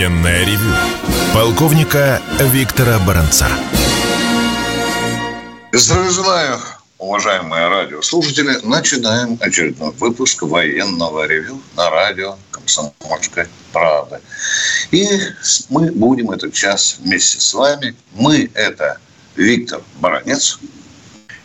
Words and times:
Военное 0.00 0.46
ревю 0.46 0.74
полковника 1.34 2.22
Виктора 2.38 2.98
Баранца. 3.00 3.48
Здравия 5.72 6.10
желаю, 6.10 6.58
уважаемые 6.96 7.68
радиослушатели. 7.68 8.60
Начинаем 8.62 9.36
очередной 9.42 9.90
выпуск 9.90 10.40
военного 10.40 11.26
ревю 11.26 11.60
на 11.76 11.90
радио 11.90 12.38
«Комсомольская 12.50 13.46
правда». 13.74 14.22
И 14.90 15.06
мы 15.68 15.92
будем 15.92 16.30
этот 16.30 16.54
час 16.54 16.96
вместе 17.00 17.38
с 17.38 17.52
вами. 17.52 17.94
Мы– 18.14 18.50
это 18.54 18.96
Виктор 19.36 19.82
Баранец– 20.00 20.60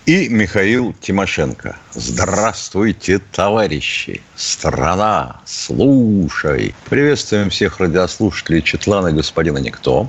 и 0.06 0.30
Михаил 0.30 0.94
Тимошенко. 1.02 1.78
Здравствуйте, 1.94 3.20
товарищи! 3.32 4.22
Страна, 4.36 5.42
слушай! 5.46 6.76
Приветствуем 6.90 7.50
всех 7.50 7.80
радиослушателей 7.80 8.62
Четлана 8.62 9.12
господина 9.12 9.58
Никто. 9.58 10.08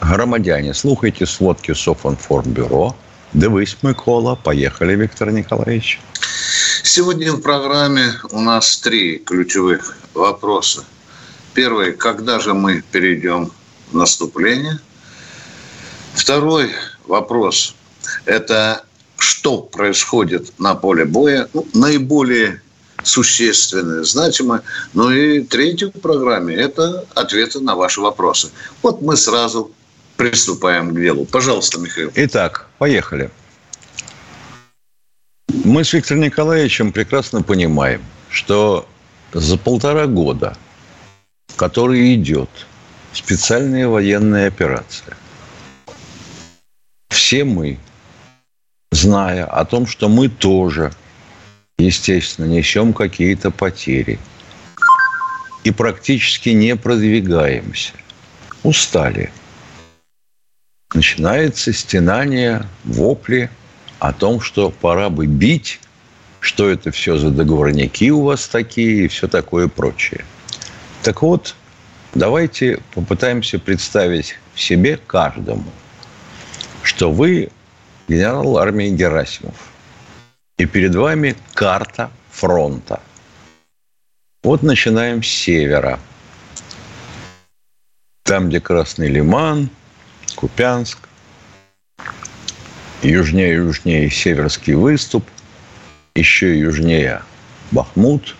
Громадяне, 0.00 0.74
слухайте 0.74 1.26
сводки 1.26 1.74
Софинформбюро. 1.74 2.94
Дивись, 3.32 3.76
Микола. 3.82 4.36
Поехали, 4.36 4.94
Виктор 4.94 5.32
Николаевич. 5.32 6.00
Сегодня 6.84 7.32
в 7.32 7.40
программе 7.40 8.12
у 8.30 8.40
нас 8.40 8.78
три 8.78 9.18
ключевых 9.18 9.96
вопроса. 10.14 10.84
Первый, 11.52 11.94
когда 11.94 12.38
же 12.38 12.54
мы 12.54 12.82
перейдем 12.92 13.50
в 13.90 13.96
наступление? 13.96 14.78
Второй 16.14 16.70
вопрос– 17.06 17.74
это 18.24 18.84
что 19.22 19.58
происходит 19.62 20.52
на 20.58 20.74
поле 20.74 21.04
боя, 21.04 21.48
ну, 21.54 21.66
наиболее 21.74 22.60
существенное, 23.04 24.02
значимое. 24.02 24.62
Ну 24.94 25.10
и 25.10 25.40
третье 25.42 25.88
в 25.88 26.00
программе– 26.00 26.54
это 26.56 27.04
ответы 27.14 27.60
на 27.60 27.76
ваши 27.76 28.00
вопросы. 28.00 28.50
Вот 28.82 29.00
мы 29.00 29.16
сразу 29.16 29.70
приступаем 30.16 30.90
к 30.90 31.00
делу. 31.00 31.24
Пожалуйста, 31.24 31.78
Михаил. 31.78 32.10
Итак, 32.14 32.66
поехали. 32.78 33.30
Мы 35.64 35.84
с 35.84 35.92
Виктором 35.92 36.22
Николаевичем 36.22 36.92
прекрасно 36.92 37.42
понимаем, 37.42 38.02
что 38.28 38.88
за 39.32 39.56
полтора 39.56 40.06
года, 40.06 40.56
который 41.56 42.14
идет 42.14 42.50
специальная 43.12 43.86
военная 43.86 44.48
операция, 44.48 45.16
все 47.08 47.44
мы– 47.44 47.78
зная 49.02 49.44
о 49.44 49.64
том, 49.64 49.86
что 49.86 50.08
мы 50.08 50.28
тоже, 50.28 50.92
естественно, 51.78 52.46
несем 52.46 52.92
какие-то 52.92 53.50
потери 53.50 54.18
и 55.64 55.70
практически 55.70 56.50
не 56.50 56.76
продвигаемся, 56.76 57.92
устали. 58.62 59.32
Начинается 60.94 61.72
стенание, 61.72 62.66
вопли 62.84 63.50
о 63.98 64.12
том, 64.12 64.40
что 64.40 64.70
пора 64.70 65.08
бы 65.08 65.26
бить, 65.26 65.80
что 66.40 66.68
это 66.68 66.90
все 66.90 67.16
за 67.16 67.30
договорники 67.30 68.10
у 68.10 68.22
вас 68.22 68.48
такие 68.48 69.04
и 69.04 69.08
все 69.08 69.26
такое 69.26 69.68
прочее. 69.68 70.24
Так 71.02 71.22
вот, 71.22 71.54
давайте 72.14 72.80
попытаемся 72.94 73.58
представить 73.58 74.36
в 74.54 74.60
себе 74.60 74.96
каждому, 74.96 75.70
что 76.82 77.10
вы 77.10 77.50
генерал 78.12 78.58
армии 78.58 78.90
Герасимов. 78.90 79.54
И 80.58 80.66
перед 80.66 80.94
вами 80.94 81.34
карта 81.54 82.10
фронта. 82.30 83.00
Вот 84.42 84.62
начинаем 84.62 85.22
с 85.22 85.28
севера. 85.28 85.98
Там, 88.24 88.48
где 88.48 88.60
Красный 88.60 89.08
Лиман, 89.08 89.70
Купянск, 90.36 90.98
южнее, 93.02 93.54
южнее 93.54 94.10
Северский 94.10 94.74
выступ, 94.74 95.24
еще 96.14 96.58
южнее 96.58 97.22
Бахмут, 97.70 98.36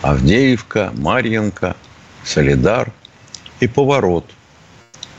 Авдеевка, 0.00 0.92
Марьенко, 0.94 1.76
Солидар 2.24 2.92
и 3.60 3.66
поворот, 3.66 4.24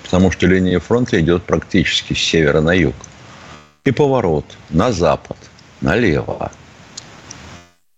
потому 0.04 0.32
что 0.32 0.48
линия 0.48 0.80
фронта 0.80 1.20
идет 1.20 1.44
практически 1.44 2.14
с 2.14 2.20
севера 2.20 2.62
на 2.62 2.74
юг 2.74 2.96
и 3.86 3.92
поворот 3.92 4.46
на 4.70 4.92
запад, 4.92 5.38
налево. 5.82 6.52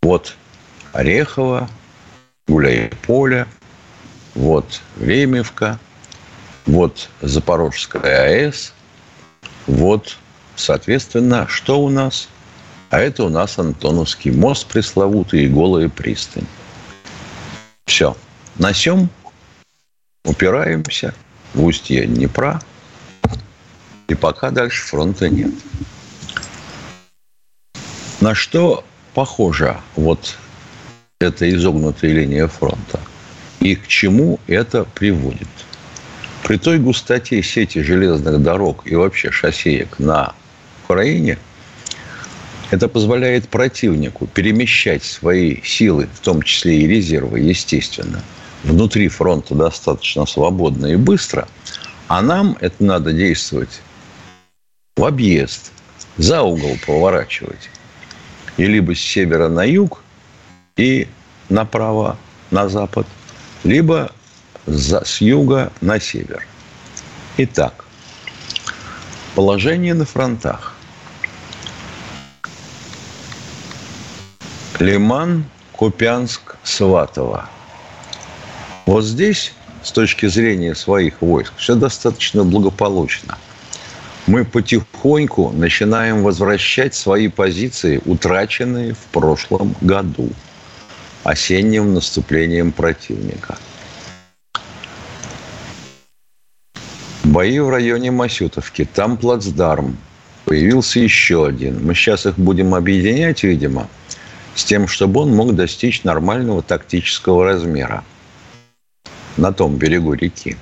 Вот 0.01 0.35
Орехово, 0.93 1.69
Гуляй-Поле, 2.47 3.47
вот 4.35 4.81
Ремевка, 4.99 5.79
вот 6.65 7.09
Запорожская 7.21 8.23
АЭС, 8.25 8.73
вот, 9.67 10.17
соответственно, 10.55 11.47
что 11.47 11.81
у 11.81 11.89
нас? 11.89 12.29
А 12.89 12.99
это 12.99 13.23
у 13.23 13.29
нас 13.29 13.57
Антоновский 13.57 14.31
мост 14.31 14.67
пресловутый 14.67 15.45
и 15.45 15.47
голая 15.47 15.87
пристань. 15.87 16.47
Все. 17.85 18.17
На 18.57 18.73
сем 18.73 19.09
упираемся 20.25 21.13
в 21.53 21.63
устье 21.63 22.05
Днепра– 22.05 22.61
и 24.11 24.15
пока 24.15 24.51
дальше 24.51 24.83
фронта 24.83 25.29
нет. 25.29 25.51
На 28.19 28.35
что 28.35 28.83
похожа 29.13 29.79
вот 29.95 30.37
эта 31.19 31.49
изогнутая 31.49 32.11
линия 32.11 32.47
фронта? 32.47 32.99
И 33.61 33.75
к 33.75 33.87
чему 33.87 34.39
это 34.47 34.83
приводит? 34.83 35.47
При 36.43 36.57
той 36.57 36.79
густоте 36.79 37.41
сети 37.41 37.81
железных 37.81 38.41
дорог 38.41 38.81
и 38.85 38.95
вообще 38.95 39.31
шоссеек 39.31 39.97
на 39.99 40.33
Украине, 40.83 41.37
это 42.69 42.89
позволяет 42.89 43.47
противнику 43.47 44.27
перемещать 44.27 45.03
свои 45.03 45.61
силы, 45.63 46.09
в 46.13 46.19
том 46.19 46.41
числе 46.41 46.81
и 46.81 46.87
резервы, 46.87 47.39
естественно, 47.39 48.21
внутри 48.63 49.07
фронта 49.07 49.55
достаточно 49.55 50.25
свободно 50.25 50.87
и 50.87 50.95
быстро, 50.95 51.47
а 52.07 52.21
нам 52.21 52.57
это 52.59 52.83
надо 52.83 53.13
действовать 53.13 53.81
в 54.97 55.05
объезд, 55.05 55.71
за 56.17 56.41
угол 56.41 56.77
поворачивать. 56.85 57.69
И 58.57 58.65
либо 58.65 58.93
с 58.93 58.99
севера 58.99 59.47
на 59.47 59.63
юг 59.63 60.03
и 60.75 61.07
направо 61.49 62.17
на 62.51 62.67
запад, 62.67 63.07
либо 63.63 64.11
за, 64.65 65.03
с 65.05 65.21
юга 65.21 65.71
на 65.79 65.99
север. 65.99 66.45
Итак, 67.37 67.85
положение 69.33 69.93
на 69.93 70.05
фронтах. 70.05 70.75
Лиман, 74.79 75.45
Купянск, 75.71 76.57
Сватово. 76.63 77.47
Вот 78.85 79.03
здесь, 79.03 79.53
с 79.83 79.91
точки 79.91 80.25
зрения 80.25 80.75
своих 80.75 81.21
войск, 81.21 81.53
все 81.55 81.75
достаточно 81.75 82.43
благополучно– 82.43 83.37
мы 84.31 84.45
потихоньку 84.45 85.51
начинаем 85.51 86.23
возвращать 86.23 86.95
свои 86.95 87.27
позиции, 87.27 88.01
утраченные 88.05 88.93
в 88.93 89.05
прошлом 89.11 89.75
году, 89.81 90.29
осенним 91.25 91.93
наступлением 91.93 92.71
противника. 92.71 93.57
Бои 97.25 97.59
в 97.59 97.69
районе 97.69 98.11
Масютовки. 98.11 98.85
Там 98.85 99.17
плацдарм. 99.17 99.97
Появился 100.45 101.01
еще 101.01 101.45
один. 101.45 101.85
Мы 101.85 101.93
сейчас 101.93 102.25
их 102.25 102.39
будем 102.39 102.73
объединять, 102.73 103.43
видимо, 103.43 103.89
с 104.55 104.63
тем, 104.63 104.87
чтобы 104.87 105.19
он 105.19 105.35
мог 105.35 105.55
достичь 105.55 106.05
нормального 106.05 106.61
тактического 106.61 107.43
размера 107.43 108.05
на 109.35 109.51
том 109.51 109.75
берегу 109.75 110.13
реки. 110.13 110.55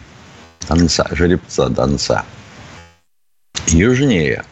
Донца, 0.68 1.08
жеребца 1.12 1.70
Донца 1.70 2.26
южнее. 3.68 4.44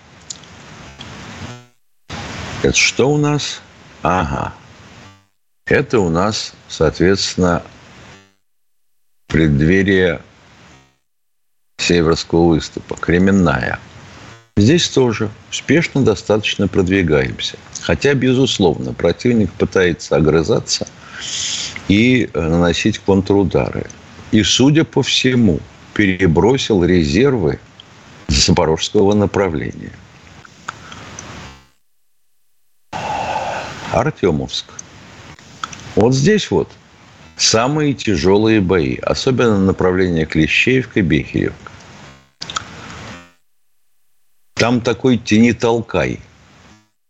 Это 2.64 2.76
что 2.76 3.10
у 3.12 3.18
нас? 3.18 3.62
Ага. 4.04 4.54
Это 5.66 6.00
у 6.00 6.10
нас, 6.10 6.54
соответственно, 6.70 7.62
преддверие 9.28 10.22
Северского 11.78 12.48
выступа, 12.48 12.96
Кременная. 12.96 13.80
Здесь 14.58 14.90
тоже 14.90 15.30
успешно 15.52 16.04
достаточно 16.04 16.68
продвигаемся. 16.68 17.58
Хотя, 17.82 18.14
безусловно, 18.16 18.94
противник 18.94 19.52
пытается 19.54 20.16
огрызаться 20.16 20.88
и 21.88 22.30
э, 22.34 22.42
наносить 22.42 22.98
контрудары. 23.00 23.86
И, 24.32 24.42
судя 24.44 24.84
по 24.84 25.04
всему, 25.04 25.60
перебросил 25.94 26.84
резервы 26.84 27.60
запорожского 28.28 29.14
направления. 29.14 29.94
Артемовск. 33.92 34.66
Вот 35.96 36.14
здесь 36.14 36.52
вот 36.52 36.72
самые 37.36 37.94
тяжелые 37.94 38.62
бои, 38.62 38.98
особенно 38.98 39.58
направление 39.58 40.26
Клещеевка-Бехеревка. 40.26 41.72
Там 44.54 44.82
такой 44.82 45.18
тени-толкай. 45.18 46.20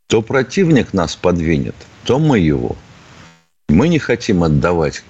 То 0.08 0.22
противник 0.22 0.94
нас 0.94 1.16
подвинет, 1.16 1.76
то 2.06 2.20
мы 2.20 2.40
его. 2.40 2.78
Мы 3.68 3.90
не 3.90 4.00
хотим 4.00 4.44
отдавать, 4.44 5.04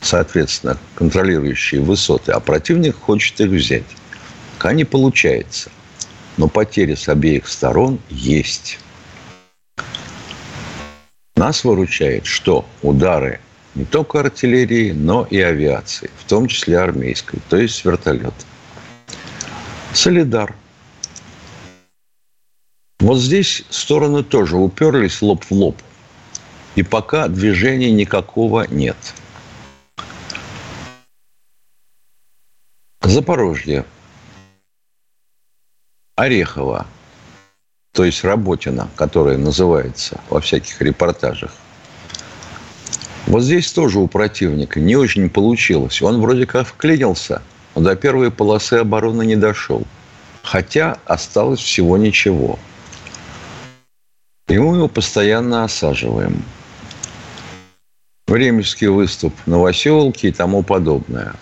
соответственно, 0.00 0.78
контролирующие 0.94 1.82
высоты, 1.82 2.32
а 2.32 2.40
противник 2.40 2.96
хочет 2.96 3.38
их 3.40 3.50
взять. 3.50 3.97
Пока 4.58 4.72
не 4.72 4.84
получается. 4.84 5.70
Но 6.36 6.48
потери 6.48 6.96
с 6.96 7.08
обеих 7.08 7.46
сторон 7.46 8.00
есть. 8.10 8.80
Нас 11.36 11.62
выручает, 11.62 12.26
что 12.26 12.66
удары 12.82 13.40
не 13.76 13.84
только 13.84 14.18
артиллерии, 14.18 14.90
но 14.90 15.24
и 15.30 15.40
авиации, 15.40 16.10
в 16.18 16.28
том 16.28 16.48
числе 16.48 16.76
армейской, 16.80 17.38
то 17.48 17.56
есть 17.56 17.84
вертолет. 17.84 18.34
Солидар. 19.92 20.56
Вот 22.98 23.18
здесь 23.18 23.62
стороны 23.70 24.24
тоже 24.24 24.56
уперлись 24.56 25.22
лоб 25.22 25.44
в 25.44 25.52
лоб. 25.52 25.76
И 26.74 26.82
пока 26.82 27.28
движения 27.28 27.92
никакого 27.92 28.66
нет. 28.68 28.96
Запорожье. 33.02 33.84
Орехово 36.18 36.86
то 37.98 38.04
есть 38.04 38.22
Работина, 38.22 38.88
которая 38.94 39.36
называется 39.38 40.20
во 40.30 40.40
всяких 40.40 40.80
репортажах. 40.80 41.50
Вот 43.26 43.42
здесь 43.42 43.72
тоже 43.72 43.98
у 43.98 44.06
противника 44.06 44.78
не 44.78 44.94
очень 44.94 45.28
получилось. 45.28 46.00
Он 46.00 46.20
вроде 46.20 46.46
как 46.46 46.68
вклинился, 46.68 47.42
но 47.74 47.82
до 47.82 47.96
первой 47.96 48.30
полосы 48.30 48.74
обороны 48.74 49.26
не 49.26 49.34
дошел. 49.34 49.82
Хотя 50.44 50.98
осталось 51.06 51.58
всего 51.58 51.96
ничего. 51.96 52.60
И 54.46 54.56
мы 54.56 54.76
его 54.76 54.86
постоянно 54.86 55.64
осаживаем. 55.64 56.44
Временский 58.28 58.86
выступ 58.86 59.34
Новоселки 59.46 60.28
и 60.28 60.32
тому 60.32 60.62
подобное. 60.62 61.34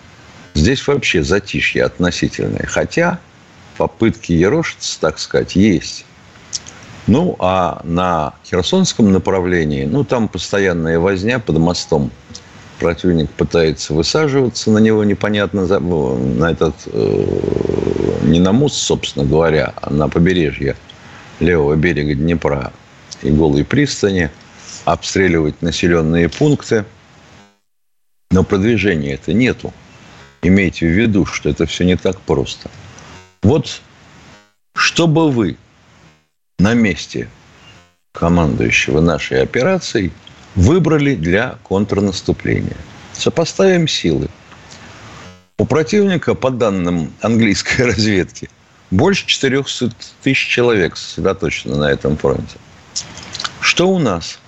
Здесь 0.55 0.87
вообще 0.87 1.21
затишье 1.21 1.83
относительное. 1.83 2.65
Хотя 2.65 3.19
попытки 3.77 4.33
ерошиться, 4.33 4.99
так 4.99 5.19
сказать, 5.19 5.55
есть. 5.55 6.05
Ну, 7.07 7.37
а 7.39 7.81
на 7.83 8.33
Херсонском 8.45 9.11
направлении, 9.13 9.85
ну, 9.85 10.03
там 10.03 10.27
постоянная 10.27 10.99
возня 10.99 11.39
под 11.39 11.57
мостом. 11.57 12.11
Противник 12.79 13.31
пытается 13.31 13.93
высаживаться 13.93 14.69
на 14.69 14.79
него 14.79 15.03
непонятно, 15.03 15.65
ну, 15.79 16.17
на 16.17 16.51
этот, 16.51 16.75
э, 16.85 18.19
не 18.23 18.39
на 18.39 18.51
мост, 18.51 18.75
собственно 18.75 19.25
говоря, 19.25 19.73
а 19.81 19.89
на 19.89 20.09
побережье 20.09 20.75
левого 21.39 21.75
берега 21.75 22.13
Днепра 22.13 22.73
и 23.23 23.31
голой 23.31 23.63
пристани, 23.63 24.29
обстреливать 24.85 25.61
населенные 25.61 26.29
пункты. 26.29 26.85
Но 28.31 28.43
продвижения 28.43 29.13
это 29.13 29.33
нету. 29.33 29.73
Имейте 30.41 30.87
в 30.87 30.91
виду, 30.91 31.25
что 31.25 31.49
это 31.49 31.65
все 31.65 31.83
не 31.83 31.95
так 31.95 32.19
просто. 32.21 32.69
Вот 33.41 33.81
чтобы 34.77 35.31
вы 35.31 35.57
на 36.59 36.73
месте 36.73 37.29
командующего 38.11 39.01
нашей 39.01 39.41
операцией 39.41 40.11
выбрали 40.55 41.15
для 41.15 41.57
контрнаступления. 41.63 42.77
Сопоставим 43.13 43.87
силы. 43.87 44.29
У 45.57 45.65
противника, 45.65 46.35
по 46.35 46.51
данным 46.51 47.11
английской 47.21 47.81
разведки, 47.85 48.49
больше 48.91 49.25
400 49.25 49.91
тысяч 50.23 50.47
человек 50.47 50.95
сосредоточено 50.95 51.77
на 51.77 51.91
этом 51.91 52.17
фронте. 52.17 52.57
Что 53.59 53.89
у 53.89 53.99
нас? 53.99 54.39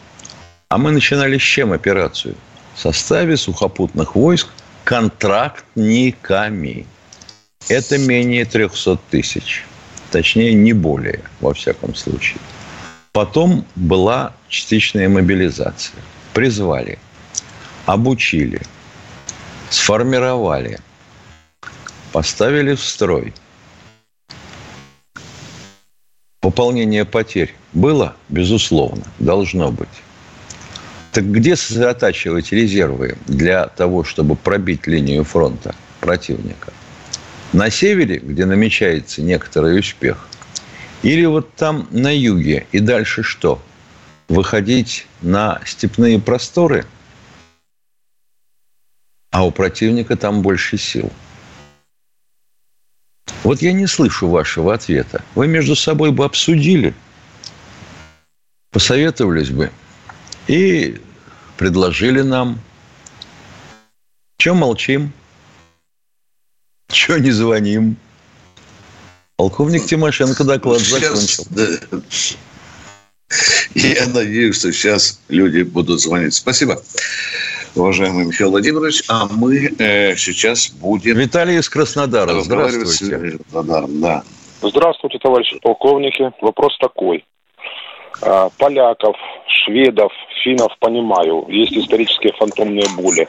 А 0.70 0.78
мы 0.78 0.92
начинали 0.92 1.38
с 1.38 1.42
чем 1.42 1.74
операцию? 1.74 2.36
В 2.76 2.80
составе 2.80 3.36
сухопутных 3.36 4.16
войск 4.16 4.48
контрактниками. 4.84 6.86
Это 7.68 7.98
менее 7.98 8.46
300 8.46 8.98
тысяч. 9.10 9.66
Точнее, 10.12 10.54
не 10.54 10.74
более, 10.74 11.22
во 11.40 11.54
всяком 11.54 11.94
случае. 11.94 12.40
Потом 13.12 13.66
была 13.76 14.34
частичная 14.48 15.10
мобилизация. 15.10 16.00
Призвали, 16.34 16.98
обучили, 17.86 18.62
сформировали, 19.70 20.80
поставили 22.12 22.76
в 22.76 22.84
строй. 22.84 23.34
Пополнение 26.40 27.06
потерь 27.06 27.54
было? 27.74 28.16
Безусловно, 28.30 29.04
должно 29.20 29.72
быть. 29.72 29.88
Так 31.12 31.32
где 31.32 31.56
сосредотачивать 31.56 32.52
резервы 32.52 33.18
для 33.28 33.68
того, 33.68 34.04
чтобы 34.04 34.36
пробить 34.36 34.88
линию 34.88 35.24
фронта 35.24 35.76
противника? 36.00 36.72
На 37.54 37.70
севере, 37.70 38.20
где 38.20 38.46
намечается 38.46 39.22
некоторый 39.22 39.80
успех, 39.80 40.28
или 41.02 41.26
вот 41.26 41.54
там 41.56 41.88
на 41.92 42.16
юге, 42.16 42.68
и 42.72 42.80
дальше 42.80 43.24
что? 43.24 43.62
Выходить 44.28 45.08
на 45.22 45.62
степные 45.66 46.20
просторы, 46.20 46.86
а 49.32 49.46
у 49.46 49.52
противника 49.52 50.16
там 50.16 50.42
больше 50.42 50.78
сил. 50.78 51.12
Вот 53.44 53.62
я 53.62 53.72
не 53.74 53.88
слышу 53.88 54.28
вашего 54.28 54.74
ответа. 54.74 55.24
Вы 55.36 55.48
между 55.48 55.76
собой 55.76 56.12
бы 56.12 56.26
обсудили, 56.26 56.94
посоветовались 58.72 59.50
бы 59.50 59.72
и 60.48 61.00
предложили 61.58 62.22
нам. 62.22 62.60
Чем 64.38 64.58
молчим? 64.58 65.14
Чего 66.90 67.18
не 67.18 67.32
звоним? 67.32 67.98
Полковник 69.38 69.86
Тимошенко 69.86 70.44
доклад 70.44 70.82
сейчас, 70.82 71.02
закончил. 71.02 71.44
Да. 71.52 72.00
Я 73.76 74.08
надеюсь, 74.08 74.58
что 74.58 74.72
сейчас 74.74 75.22
люди 75.30 75.62
будут 75.62 76.02
звонить. 76.02 76.34
Спасибо, 76.34 76.82
уважаемый 77.76 78.26
Михаил 78.26 78.50
Владимирович. 78.50 79.04
А 79.08 79.28
мы 79.28 79.72
э, 79.78 80.16
сейчас 80.16 80.70
будем... 80.72 81.18
Виталий 81.18 81.58
из 81.58 81.70
Краснодара. 81.70 82.42
Здравствуйте. 82.42 83.38
Краснодаром, 83.38 84.02
да. 84.02 84.24
Здравствуйте, 84.62 85.20
товарищи 85.20 85.60
полковники. 85.62 86.32
Вопрос 86.42 86.78
такой. 86.80 87.24
А, 88.22 88.50
поляков, 88.58 89.16
шведов, 89.48 90.12
финнов 90.44 90.76
понимаю. 90.80 91.46
Есть 91.48 91.78
исторические 91.78 92.34
фантомные 92.34 92.88
боли. 92.98 93.28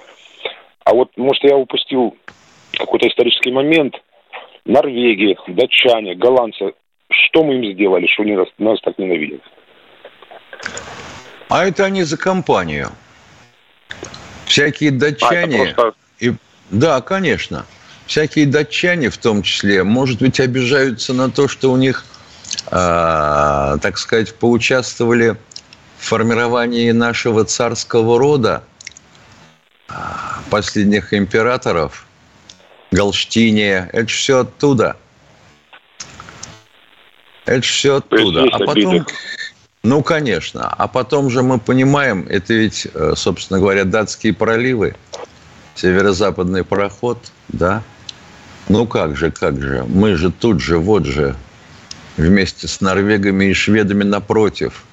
А 0.85 0.94
вот, 0.94 1.11
может, 1.16 1.44
я 1.44 1.56
упустил 1.56 2.16
какой-то 2.72 3.08
исторический 3.08 3.52
момент, 3.52 3.94
Норвегии, 4.64 5.36
датчане, 5.48 6.14
голландцы, 6.14 6.72
что 7.10 7.44
мы 7.44 7.56
им 7.56 7.74
сделали, 7.74 8.06
что 8.06 8.22
они 8.22 8.36
нас, 8.36 8.48
нас 8.58 8.80
так 8.82 8.98
ненавидят? 8.98 9.40
А 11.48 11.64
это 11.64 11.84
они 11.84 12.02
за 12.04 12.16
компанию. 12.16 12.88
Всякие 14.44 14.90
датчане... 14.90 15.70
А 15.70 15.74
просто... 15.74 15.98
и... 16.20 16.32
Да, 16.70 17.00
конечно. 17.00 17.66
Всякие 18.06 18.46
датчане 18.46 19.10
в 19.10 19.18
том 19.18 19.42
числе, 19.42 19.82
может 19.82 20.20
быть, 20.20 20.38
обижаются 20.40 21.14
на 21.14 21.30
то, 21.30 21.48
что 21.48 21.72
у 21.72 21.76
них, 21.76 22.04
э, 22.66 22.70
так 22.70 23.98
сказать, 23.98 24.34
поучаствовали 24.36 25.36
в 25.98 26.04
формировании 26.04 26.90
нашего 26.92 27.44
царского 27.44 28.18
рода, 28.18 28.62
а, 29.88 30.38
последних 30.50 31.12
императоров– 31.12 32.06
Галштиния. 32.90 33.88
Это 33.92 34.06
все 34.09 34.40
оттуда. 34.40 34.97
Это 37.47 37.62
все 37.62 37.97
оттуда. 37.97 38.44
А 38.52 38.59
потом... 38.59 39.06
Ну, 39.82 40.02
конечно. 40.02 40.68
А 40.68 40.88
потом 40.88 41.30
же 41.30 41.42
мы 41.42 41.59
понимаем, 41.59 42.26
это 42.28 42.52
ведь, 42.52 42.87
э, 42.92 43.14
собственно 43.16 43.61
говоря, 43.61 43.85
датские 43.85 44.35
проливы, 44.35 44.94
северо-западный 45.75 46.64
пароход, 46.64 47.18
да? 47.49 47.82
Ну 48.68 48.87
как 48.87 49.16
же, 49.16 49.30
как 49.30 49.61
же. 49.61 49.85
Мы 49.88 50.16
же 50.16 50.30
тут 50.30 50.61
же, 50.61 50.78
вот 50.78 51.06
же, 51.06 51.35
вместе 52.18 52.68
с 52.68 52.82
норвегами 52.82 53.47
и 53.47 53.54
шведами 53.54 54.04
напротив. 54.04 54.85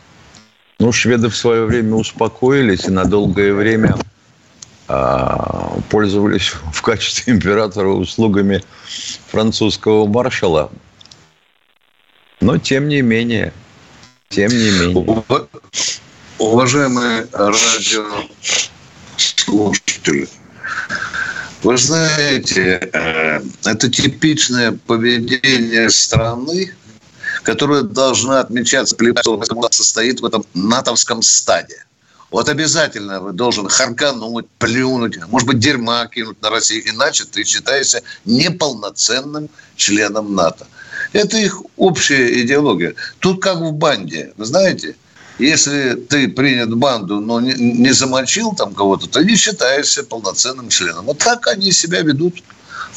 Ну, 0.79 0.91
шведы 0.91 1.29
в 1.29 1.35
свое 1.35 1.65
время 1.65 1.95
успокоились 1.95 2.85
и 2.85 2.91
на 2.91 3.03
долгое 3.03 3.53
время 3.53 3.97
пользовались 5.89 6.53
в 6.73 6.81
качестве 6.81 7.33
императора 7.35 7.89
услугами 7.89 8.63
французского 9.29 10.05
маршала. 10.07 10.71
Но 12.39 12.57
тем 12.57 12.87
не 12.87 13.01
менее, 13.01 13.53
тем 14.29 14.49
не 14.49 14.71
менее. 14.71 15.47
Уважаемые 16.37 17.27
радио 17.33 18.05
слушатели. 19.17 20.29
Вы 21.63 21.77
знаете, 21.77 22.89
э, 22.93 23.41
это 23.65 23.89
типичное 23.89 24.73
поведение 24.85 25.89
страны, 25.89 26.75
которая 27.43 27.81
должна 27.81 28.41
отмечаться, 28.41 28.95
состоит 29.71 30.21
в 30.21 30.25
этом 30.25 30.45
натовском 30.53 31.23
стаде. 31.23 31.83
Вот 32.29 32.49
обязательно 32.49 33.21
вы 33.21 33.31
должен 33.31 33.69
харкануть, 33.69 34.47
плюнуть, 34.59 35.17
может 35.29 35.47
быть, 35.47 35.59
дерьма 35.59 36.07
кинуть 36.07 36.41
на 36.41 36.49
Россию, 36.49 36.83
иначе 36.89 37.23
ты 37.23 37.43
считаешься 37.43 38.01
неполноценным 38.25 39.49
членом 39.75 40.35
НАТО. 40.35 40.67
Это 41.13 41.37
их 41.37 41.61
общая 41.77 42.41
идеология. 42.41 42.95
Тут 43.19 43.41
как 43.41 43.59
в 43.59 43.71
банде, 43.71 44.33
вы 44.35 44.45
знаете, 44.45 44.95
если 45.39 45.93
ты 45.93 46.27
принят 46.27 46.69
в 46.69 46.77
банду, 46.77 47.21
но 47.21 47.39
не, 47.39 47.53
не 47.53 47.91
замочил 47.91 48.53
там 48.53 48.73
кого-то, 48.73 49.07
то 49.07 49.23
не 49.23 49.35
считаешься 49.35 50.03
полноценным 50.03 50.69
членом. 50.69 51.05
Вот 51.05 51.19
так 51.19 51.47
они 51.47 51.71
себя 51.71 52.01
ведут 52.01 52.43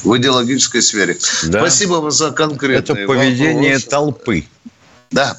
в 0.02 0.16
идеологической 0.16 0.82
сфере. 0.82 1.18
Да. 1.44 1.60
Спасибо 1.60 1.94
вам 1.94 2.10
за 2.10 2.32
конкретные 2.32 2.78
Это 2.78 3.06
поведение 3.06 3.74
вопросы. 3.74 3.88
толпы. 3.88 4.44
Да. 5.10 5.38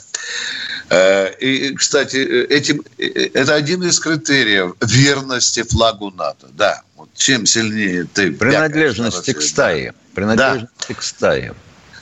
Э, 0.91 1.31
и, 1.39 1.73
кстати, 1.73 2.17
этим, 2.17 2.83
это 2.97 3.55
один 3.55 3.81
из 3.83 3.97
критериев 3.97 4.73
верности 4.81 5.63
флагу 5.63 6.11
НАТО. 6.11 6.49
Да, 6.51 6.81
вот 6.97 7.07
чем 7.15 7.45
сильнее 7.45 8.05
ты... 8.13 8.33
Принадлежности 8.33 9.31
к 9.31 9.41
стае. 9.41 9.93
Принадлежности 10.13 10.89
да. 10.89 10.93
к 10.93 11.01
стае. 11.01 11.53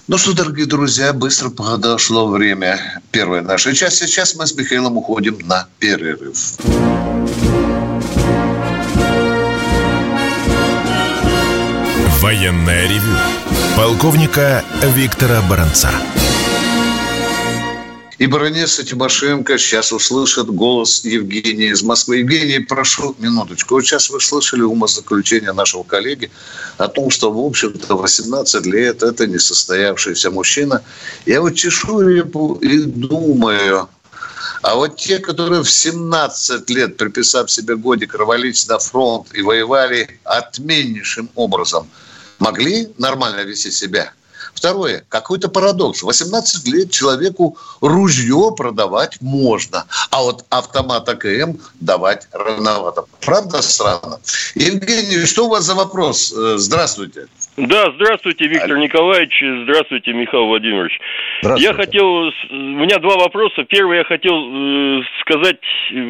Ну 0.07 0.17
что, 0.17 0.33
дорогие 0.33 0.65
друзья, 0.65 1.13
быстро 1.13 1.51
подошло 1.51 2.27
время 2.29 2.99
первой 3.11 3.43
нашей 3.43 3.75
части. 3.75 4.05
Сейчас 4.05 4.33
мы 4.33 4.47
с 4.47 4.55
Михаилом 4.55 4.97
уходим 4.97 5.37
на 5.45 5.67
перерыв. 5.77 6.55
Военная 12.21 12.87
ревю. 12.87 13.15
Полковника 13.77 14.63
Виктора 14.81 15.43
Баранца. 15.47 15.91
И 18.19 18.27
баронесса 18.27 18.83
Тимошенко 18.83 19.57
сейчас 19.57 19.93
услышит 19.93 20.47
голос 20.47 21.05
Евгения 21.05 21.69
из 21.69 21.83
Москвы. 21.83 22.17
Евгений, 22.17 22.59
прошу 22.59 23.15
минуточку. 23.17 23.75
Вот 23.75 23.85
сейчас 23.85 24.09
вы 24.09 24.19
слышали 24.19 24.61
умозаключение 24.61 25.53
нашего 25.53 25.83
коллеги 25.83 26.29
о 26.77 26.89
том, 26.89 27.11
что, 27.11 27.31
в 27.31 27.39
общем-то, 27.39 27.95
18 27.95 28.65
лет– 28.65 29.03
это 29.03 29.25
несостоявшийся 29.25 30.31
мужчина. 30.31 30.83
Я 31.25 31.39
вот 31.39 31.55
чешу 31.55 32.01
и 32.01 32.83
думаю, 32.83 33.87
а 34.63 34.75
вот 34.75 34.97
те, 34.97 35.19
которые 35.19 35.63
в 35.63 35.71
17 35.71 36.69
лет, 36.71 36.97
приписав 36.97 37.49
себе 37.49 37.77
годик, 37.77 38.15
рвались 38.15 38.67
на 38.67 38.79
фронт 38.79 39.27
и 39.33 39.41
воевали 39.41 40.19
отменнейшим 40.25 41.29
образом, 41.35 41.89
могли 42.37 42.89
нормально 42.97 43.43
вести 43.43 43.71
себя– 43.71 44.11
Второе, 44.53 45.03
какой-то 45.09 45.49
парадокс. 45.49 46.03
18 46.03 46.67
лет 46.67 46.91
человеку 46.91 47.57
ружье 47.81 48.53
продавать 48.55 49.21
можно, 49.21 49.85
а 50.11 50.23
вот 50.23 50.45
автомат 50.49 51.07
АКМ 51.07 51.57
давать 51.79 52.27
рановато. 52.31 53.05
Правда 53.25 53.61
странно? 53.61 54.19
Евгений, 54.55 55.25
что 55.25 55.45
у 55.45 55.49
вас 55.49 55.63
за 55.63 55.75
вопрос? 55.75 56.33
Э, 56.33 56.57
здравствуйте. 56.57 57.27
Да, 57.57 57.91
здравствуйте, 57.95 58.47
Виктор 58.47 58.73
а... 58.73 58.79
Николаевич. 58.79 59.43
Здравствуйте, 59.63 60.13
Михаил 60.13 60.45
Владимирович. 60.45 60.99
Здравствуйте. 61.41 61.69
Я 61.69 61.73
хотел... 61.73 62.05
У 62.05 62.81
меня 62.83 62.99
два 62.99 63.17
вопроса. 63.17 63.63
Первый 63.65 63.97
я 63.97 64.03
хотел 64.03 64.35
э, 64.35 65.01
сказать. 65.21 65.59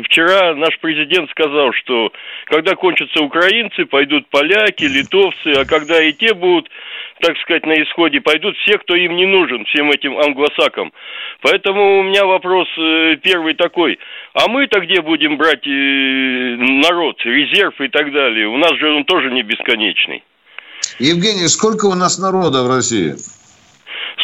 Вчера 0.05 0.53
наш 0.55 0.77
президент 0.79 1.29
сказал, 1.31 1.71
что 1.73 2.11
когда 2.45 2.75
кончатся 2.75 3.21
украинцы, 3.21 3.85
пойдут 3.85 4.27
поляки, 4.29 4.83
литовцы, 4.83 5.47
а 5.57 5.65
когда 5.65 6.01
и 6.01 6.13
те 6.13 6.33
будут 6.33 6.69
так 7.21 7.37
сказать, 7.37 7.65
на 7.65 7.73
исходе, 7.73 8.21
пойдут 8.21 8.55
все, 8.57 8.77
кто 8.77 8.95
им 8.95 9.15
не 9.15 9.25
нужен, 9.25 9.65
всем 9.65 9.91
этим 9.91 10.17
англосакам. 10.17 10.91
Поэтому 11.41 11.99
у 11.99 12.03
меня 12.03 12.25
вопрос 12.25 12.67
э, 12.77 13.17
первый 13.21 13.53
такой. 13.55 13.99
А 14.33 14.47
мы-то 14.47 14.79
где 14.79 15.01
будем 15.01 15.37
брать 15.37 15.65
э, 15.65 15.69
народ, 15.69 17.17
резерв 17.23 17.79
и 17.81 17.87
так 17.89 18.11
далее? 18.11 18.47
У 18.47 18.57
нас 18.57 18.73
же 18.77 18.91
он 18.93 19.03
тоже 19.05 19.31
не 19.31 19.43
бесконечный. 19.43 20.23
Евгений, 20.99 21.47
сколько 21.47 21.85
у 21.85 21.95
нас 21.95 22.19
народа 22.19 22.63
в 22.63 22.69
России? 22.69 23.15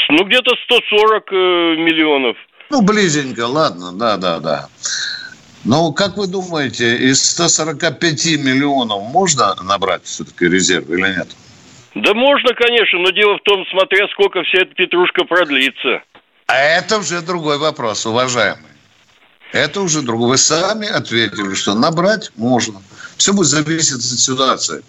Ну, 0.10 0.24
где-то 0.26 0.56
140 0.66 1.24
э, 1.32 1.36
миллионов. 1.78 2.38
Ну, 2.70 2.82
близенько, 2.82 3.48
ладно, 3.48 3.92
да, 3.94 4.18
да, 4.18 4.40
да. 4.40 4.68
Но 5.64 5.92
как 5.94 6.16
вы 6.18 6.28
думаете, 6.28 6.96
из 6.98 7.24
145 7.32 8.38
миллионов 8.38 9.04
можно 9.12 9.56
набрать 9.64 10.06
все-таки 10.06 10.46
резерв 10.46 10.90
или 10.90 11.02
нет? 11.18 11.28
Да 11.96 12.14
можно, 12.14 12.54
конечно, 12.54 13.00
но 13.00 13.10
дело 13.12 13.38
в 13.38 13.44
том, 13.44 13.66
смотря 13.72 14.08
сколько 14.10 14.44
вся 14.44 14.60
эта 14.60 14.76
петрушка 14.76 15.24
продлится. 15.24 16.04
А 16.48 16.58
это 16.58 16.98
уже 17.00 17.22
другой 17.22 17.58
вопрос, 17.58 18.06
уважаемый. 18.06 18.76
Это 19.54 19.80
уже 19.80 20.02
другой. 20.02 20.32
Вы 20.32 20.38
сами 20.38 20.88
ответили, 20.88 21.54
что 21.54 21.74
набрать 21.74 22.32
можно. 22.36 22.82
Все 23.16 23.32
будет 23.32 23.48
зависеть 23.48 23.96
от 23.96 24.02
ситуации. 24.04 24.84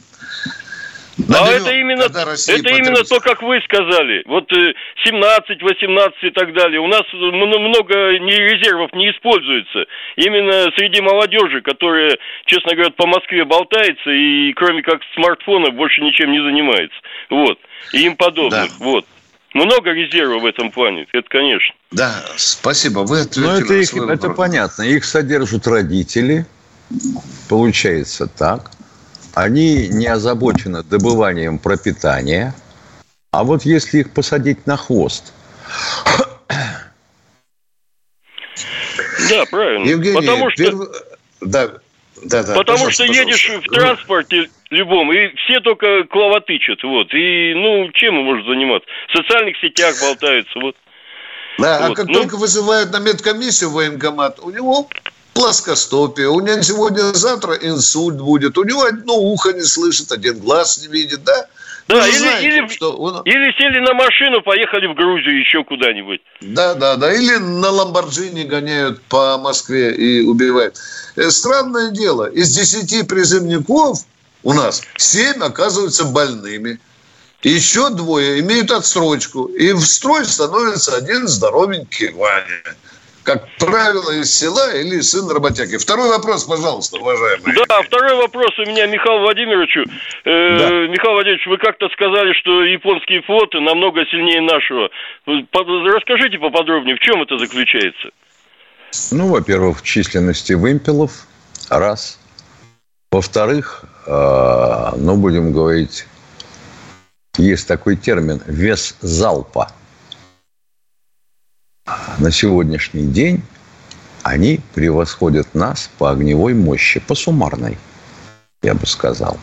Наберем, 1.18 1.46
а 1.46 1.50
это 1.50 1.70
именно, 1.70 2.02
это 2.02 2.68
именно 2.68 3.02
то, 3.04 3.20
как 3.20 3.40
вы 3.40 3.58
сказали. 3.62 4.22
Вот 4.26 4.50
17, 4.50 5.50
э, 5.50 5.64
18 5.64 6.24
и 6.24 6.30
так 6.30 6.52
далее. 6.52 6.78
У 6.80 6.86
нас 6.88 7.02
много 7.12 8.18
не 8.18 8.36
резервов 8.36 8.92
не 8.92 9.10
используется. 9.10 9.86
Именно 10.16 10.70
среди 10.76 11.00
молодежи, 11.00 11.62
которая, 11.62 12.18
честно 12.44 12.74
говоря, 12.74 12.90
по 12.90 13.06
Москве 13.06 13.46
болтается 13.46 14.10
и 14.10 14.52
кроме 14.52 14.82
как 14.82 15.00
смартфона 15.14 15.70
больше 15.70 16.02
ничем 16.02 16.32
не 16.32 16.42
занимается. 16.42 16.98
Вот. 17.30 17.58
И 17.92 18.04
им 18.04 18.16
подобных. 18.16 18.68
Да. 18.78 18.84
Вот. 18.84 19.06
Много 19.54 19.92
резервов 19.92 20.42
в 20.42 20.46
этом 20.46 20.70
плане, 20.70 21.06
это 21.12 21.26
конечно. 21.30 21.74
Да, 21.92 22.12
спасибо. 22.36 23.00
Вы 23.00 23.20
ответили 23.20 23.44
Но 23.44 23.58
это, 23.58 23.74
их, 23.74 23.96
это 23.96 24.30
понятно. 24.30 24.82
Их 24.82 25.06
содержат 25.06 25.66
родители. 25.66 26.44
Получается 27.48 28.28
так 28.28 28.75
они 29.36 29.88
не 29.88 30.06
озабочены 30.06 30.82
добыванием 30.82 31.58
пропитания, 31.58 32.54
а 33.32 33.44
вот 33.44 33.66
если 33.66 33.98
их 33.98 34.14
посадить 34.14 34.66
на 34.66 34.78
хвост. 34.78 35.34
Да, 39.28 39.44
правильно. 39.50 39.86
Евгений, 39.86 40.14
Потому 40.14 40.50
что... 40.50 40.64
Перв... 40.64 40.78
Да, 41.42 41.68
да, 42.22 42.44
да, 42.44 42.54
Потому 42.54 42.90
что 42.90 43.04
едешь 43.04 43.50
в 43.50 43.68
транспорте 43.74 44.48
любом, 44.70 45.12
и 45.12 45.34
все 45.36 45.60
только 45.60 46.04
клавотычат, 46.04 46.82
вот. 46.82 47.12
И, 47.12 47.52
ну, 47.54 47.90
чем 47.92 48.16
он 48.16 48.24
может 48.24 48.46
заниматься? 48.46 48.88
В 49.08 49.18
социальных 49.18 49.58
сетях 49.58 49.96
болтаются, 50.00 50.58
вот. 50.58 50.76
Да, 51.58 51.76
а 51.76 51.88
вот. 51.88 51.90
а 51.90 51.94
как 51.94 52.06
ну... 52.06 52.14
только 52.14 52.38
вызывают 52.38 52.90
на 52.90 53.00
медкомиссию 53.00 53.70
военкомат, 53.70 54.40
у 54.40 54.48
него 54.50 54.88
плоскостопие, 55.36 56.28
у 56.28 56.40
него 56.40 56.62
сегодня-завтра 56.62 57.54
инсульт 57.54 58.16
будет, 58.16 58.56
у 58.56 58.64
него 58.64 58.84
одно 58.84 59.14
ухо 59.14 59.52
не 59.52 59.62
слышит, 59.62 60.10
один 60.10 60.38
глаз 60.38 60.78
не 60.82 60.88
видит, 60.88 61.22
да? 61.24 61.46
Да, 61.88 62.08
или, 62.08 62.18
знаете, 62.18 62.46
или, 62.48 62.68
что 62.68 62.96
он... 62.96 63.22
или 63.22 63.52
сели 63.58 63.78
на 63.78 63.94
машину, 63.94 64.42
поехали 64.42 64.86
в 64.86 64.94
Грузию 64.94 65.38
еще 65.38 65.62
куда-нибудь. 65.62 66.20
Да, 66.40 66.74
да, 66.74 66.96
да. 66.96 67.12
Или 67.12 67.36
на 67.36 67.70
Ламборджини 67.70 68.42
гоняют 68.42 69.02
по 69.02 69.38
Москве 69.38 69.94
и 69.94 70.22
убивают. 70.22 70.76
Э, 71.14 71.30
странное 71.30 71.92
дело. 71.92 72.24
Из 72.28 72.52
десяти 72.52 73.04
призывников 73.04 74.00
у 74.42 74.52
нас 74.52 74.82
семь 74.96 75.40
оказываются 75.44 76.04
больными. 76.06 76.80
Еще 77.44 77.90
двое 77.90 78.40
имеют 78.40 78.72
отсрочку. 78.72 79.44
И 79.44 79.70
в 79.72 79.82
строй 79.82 80.24
становится 80.24 80.96
один 80.96 81.28
здоровенький 81.28 82.10
Ваня 82.14 82.74
как 83.26 83.48
правило, 83.58 84.12
из 84.12 84.32
села 84.32 84.74
или 84.76 85.00
сын 85.00 85.28
работяги. 85.28 85.76
Второй 85.76 86.08
вопрос, 86.08 86.44
пожалуйста, 86.44 86.98
уважаемый. 86.98 87.54
Да, 87.68 87.82
второй 87.82 88.14
вопрос 88.14 88.56
у 88.58 88.62
меня 88.62 88.86
Михаилу 88.86 89.20
Владимировичу. 89.22 89.80
Э, 90.24 90.58
да. 90.58 90.70
Михаил 90.86 91.14
Владимирович, 91.14 91.46
вы 91.46 91.58
как-то 91.58 91.88
сказали, 91.88 92.32
что 92.34 92.62
японские 92.62 93.22
флоты 93.22 93.58
намного 93.60 94.06
сильнее 94.06 94.40
нашего. 94.40 94.88
Расскажите 95.26 96.38
поподробнее, 96.38 96.94
в 96.94 97.00
чем 97.00 97.20
это 97.20 97.36
заключается? 97.36 98.10
Ну, 99.10 99.28
во-первых, 99.28 99.80
в 99.80 99.82
численности 99.82 100.52
вымпелов, 100.52 101.26
раз. 101.68 102.20
Во-вторых, 103.10 103.84
э, 104.06 104.90
ну, 104.96 105.16
будем 105.16 105.52
говорить, 105.52 106.06
есть 107.38 107.66
такой 107.66 107.96
термин 107.96 108.40
«вес 108.46 108.96
залпа» 109.00 109.72
на 112.18 112.30
сегодняшний 112.30 113.06
день 113.06 113.42
они 114.22 114.60
превосходят 114.74 115.54
нас 115.54 115.90
по 115.98 116.10
огневой 116.10 116.54
мощи, 116.54 117.00
по 117.00 117.14
суммарной, 117.14 117.78
я 118.62 118.74
бы 118.74 118.86
сказал. 118.86 119.38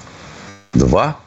Два. 0.73 1.17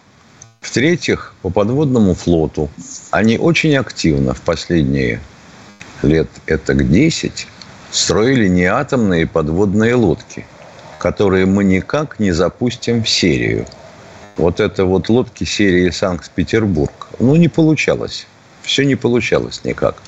В-третьих, 0.61 1.35
по 1.43 1.51
подводному 1.51 2.15
флоту 2.15 2.69
они 3.13 3.39
очень 3.39 3.77
активно 3.77 4.35
в 4.35 4.41
последние 4.41 5.21
лет 6.03 6.29
это 6.47 6.75
к 6.75 6.89
10 6.89 7.47
строили 7.91 8.49
не 8.49 8.65
атомные 8.65 9.27
подводные 9.27 9.95
лодки, 9.95 10.45
которые 10.99 11.47
мы 11.47 11.65
никак 11.65 12.19
не 12.19 12.33
запустим 12.33 13.05
в 13.05 13.09
серию. 13.09 13.67
Вот 14.37 14.61
это 14.61 14.85
вот 14.85 15.09
лодки 15.09 15.45
серии 15.45 15.89
Санкт-Петербург. 15.91 17.09
Ну, 17.19 17.37
не 17.37 17.49
получалось. 17.49 18.27
Все 18.63 18.85
не 18.85 18.97
получалось 18.97 19.63
никак. 19.65 20.03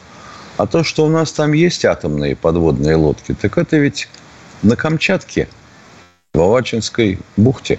А 0.59 0.67
то, 0.67 0.83
что 0.83 1.07
у 1.07 1.09
нас 1.09 1.31
там 1.31 1.53
есть 1.53 1.85
атомные 1.85 2.35
подводные 2.35 2.97
лодки, 2.97 3.33
так 3.33 3.57
это 3.59 3.77
ведь 3.77 4.09
на 4.63 4.75
Камчатке, 4.75 5.47
в 6.35 6.41
Авачинской 6.41 7.21
бухте. 7.37 7.79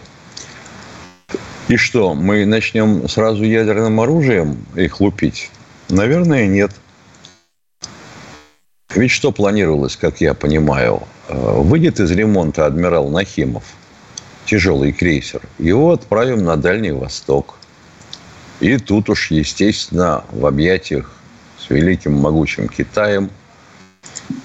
И 1.68 1.76
что, 1.76 2.16
мы 2.16 2.46
начнем 2.46 3.10
сразу 3.10 3.44
ядерным 3.44 4.00
оружием 4.00 4.66
их 4.76 5.02
лупить? 5.02 5.52
Наверное, 5.90 6.48
нет. 6.48 6.72
Ведь 8.96 9.12
что 9.12 9.34
планировалось, 9.34 9.98
как 9.98 10.22
я 10.22 10.34
понимаю? 10.34 11.04
Э, 11.28 11.62
выйдет 11.62 12.00
из 12.00 12.10
ремонта 12.12 12.66
адмирал 12.66 13.10
Нахимов, 13.10 13.66
тяжелый 14.46 14.94
крейсер, 14.94 15.42
его 15.58 15.92
отправим 15.92 16.46
на 16.46 16.56
Дальний 16.56 16.92
Восток. 16.92 17.56
И 18.62 18.78
тут 18.78 19.10
уж, 19.10 19.32
естественно, 19.32 20.24
в 20.32 20.46
объятиях 20.46 21.19
великим 21.70 22.14
могучим 22.14 22.68
Китаем 22.68 23.30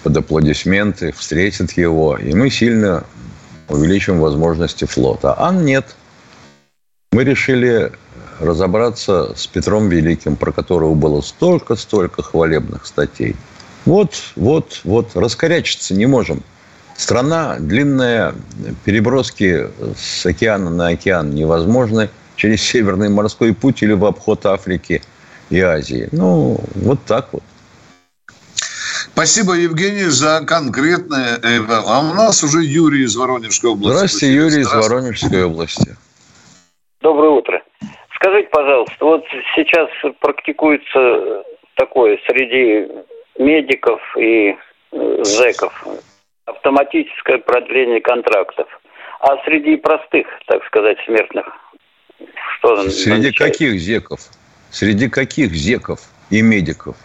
под 0.02 0.16
аплодисменты 0.16 1.12
встретят 1.12 1.72
его, 1.72 2.16
и 2.16 2.34
мы 2.34 2.50
сильно 2.50 3.04
увеличим 3.68 4.20
возможности 4.20 4.84
флота. 4.84 5.34
А 5.34 5.52
нет. 5.52 5.96
Мы 7.12 7.24
решили 7.24 7.92
разобраться 8.40 9.34
с 9.36 9.46
Петром 9.46 9.88
Великим, 9.88 10.36
про 10.36 10.52
которого 10.52 10.94
было 10.94 11.20
столько-столько 11.20 12.22
хвалебных 12.22 12.86
статей. 12.86 13.36
Вот, 13.84 14.14
вот, 14.36 14.80
вот, 14.84 15.10
раскорячиться 15.14 15.94
не 15.94 16.06
можем. 16.06 16.42
Страна 16.96 17.56
длинная, 17.58 18.34
переброски 18.84 19.68
с 19.96 20.24
океана 20.24 20.70
на 20.70 20.88
океан 20.88 21.34
невозможны 21.34 22.08
через 22.36 22.62
Северный 22.62 23.08
морской 23.08 23.52
путь 23.52 23.82
или 23.82 23.92
в 23.92 24.04
обход 24.04 24.46
Африки 24.46 25.02
и 25.50 25.60
Азии. 25.60 26.08
Ну, 26.12 26.58
вот 26.74 26.98
так 27.06 27.32
вот. 27.32 27.42
Спасибо, 29.12 29.54
Евгений, 29.54 30.10
за 30.10 30.44
конкретное. 30.46 31.38
А 31.68 32.00
у 32.00 32.14
нас 32.14 32.42
уже 32.42 32.64
Юрий 32.64 33.04
из 33.04 33.16
Воронежской 33.16 33.70
области. 33.70 33.96
Здравствуйте, 33.96 34.34
Юрий 34.34 34.60
из 34.62 34.72
Воронежской 34.72 35.44
области. 35.44 35.96
Доброе 37.00 37.30
утро. 37.30 37.62
Скажите, 38.16 38.48
пожалуйста, 38.50 39.04
вот 39.04 39.24
сейчас 39.54 39.88
практикуется 40.20 41.44
такое 41.76 42.18
среди 42.26 42.90
медиков 43.38 44.00
и 44.18 44.56
э, 44.92 45.24
зэков 45.24 45.84
автоматическое 46.46 47.38
продление 47.38 48.00
контрактов. 48.00 48.66
А 49.20 49.36
среди 49.44 49.76
простых, 49.76 50.26
так 50.46 50.64
сказать, 50.66 50.98
смертных, 51.06 51.46
что 52.56 52.88
Среди 52.90 53.32
каких 53.32 53.78
зеков? 53.78 54.20
Среди 54.74 55.08
каких 55.08 55.52
зеков 55.52 56.00
и 56.30 56.42
медиков? 56.42 56.96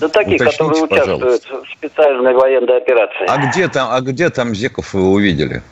Да 0.00 0.08
таких, 0.08 0.40
Уточните, 0.40 0.44
которые 0.44 0.82
участвуют 0.84 1.20
пожалуйста. 1.20 1.62
в 1.62 1.70
специальной 1.76 2.32
военной 2.32 2.78
операции. 2.78 3.26
А 3.28 3.50
где 3.50 3.68
там, 3.68 3.88
а 3.92 4.00
где 4.00 4.30
там 4.30 4.54
зеков 4.54 4.94
вы 4.94 5.10
увидели? 5.10 5.62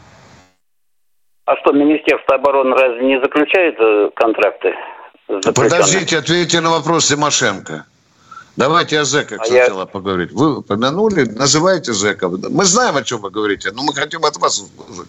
А 1.47 1.57
что, 1.57 1.73
Министерство 1.73 2.35
обороны 2.35 2.77
разве 2.77 3.07
не 3.07 3.19
заключает 3.19 3.77
э, 3.79 4.11
контракты? 4.15 4.75
Подождите, 5.55 6.19
ответьте 6.19 6.61
на 6.61 6.69
вопрос 6.69 7.09
Тимошенко. 7.09 7.87
Давайте 8.59 9.01
о 9.01 9.05
зэках 9.05 9.41
а 9.41 9.45
сначала 9.47 9.81
я... 9.81 9.87
поговорить. 9.87 10.33
Вы 10.33 10.59
упомянули, 10.59 11.23
называйте 11.23 11.95
зэков. 11.95 12.35
Мы 12.51 12.67
знаем, 12.67 12.97
о 12.99 13.03
чем 13.03 13.23
вы 13.23 13.31
говорите, 13.31 13.71
но 13.73 13.85
мы 13.85 13.95
хотим 13.95 14.23
от 14.27 14.37
вас 14.37 14.61
услышать. 14.61 15.09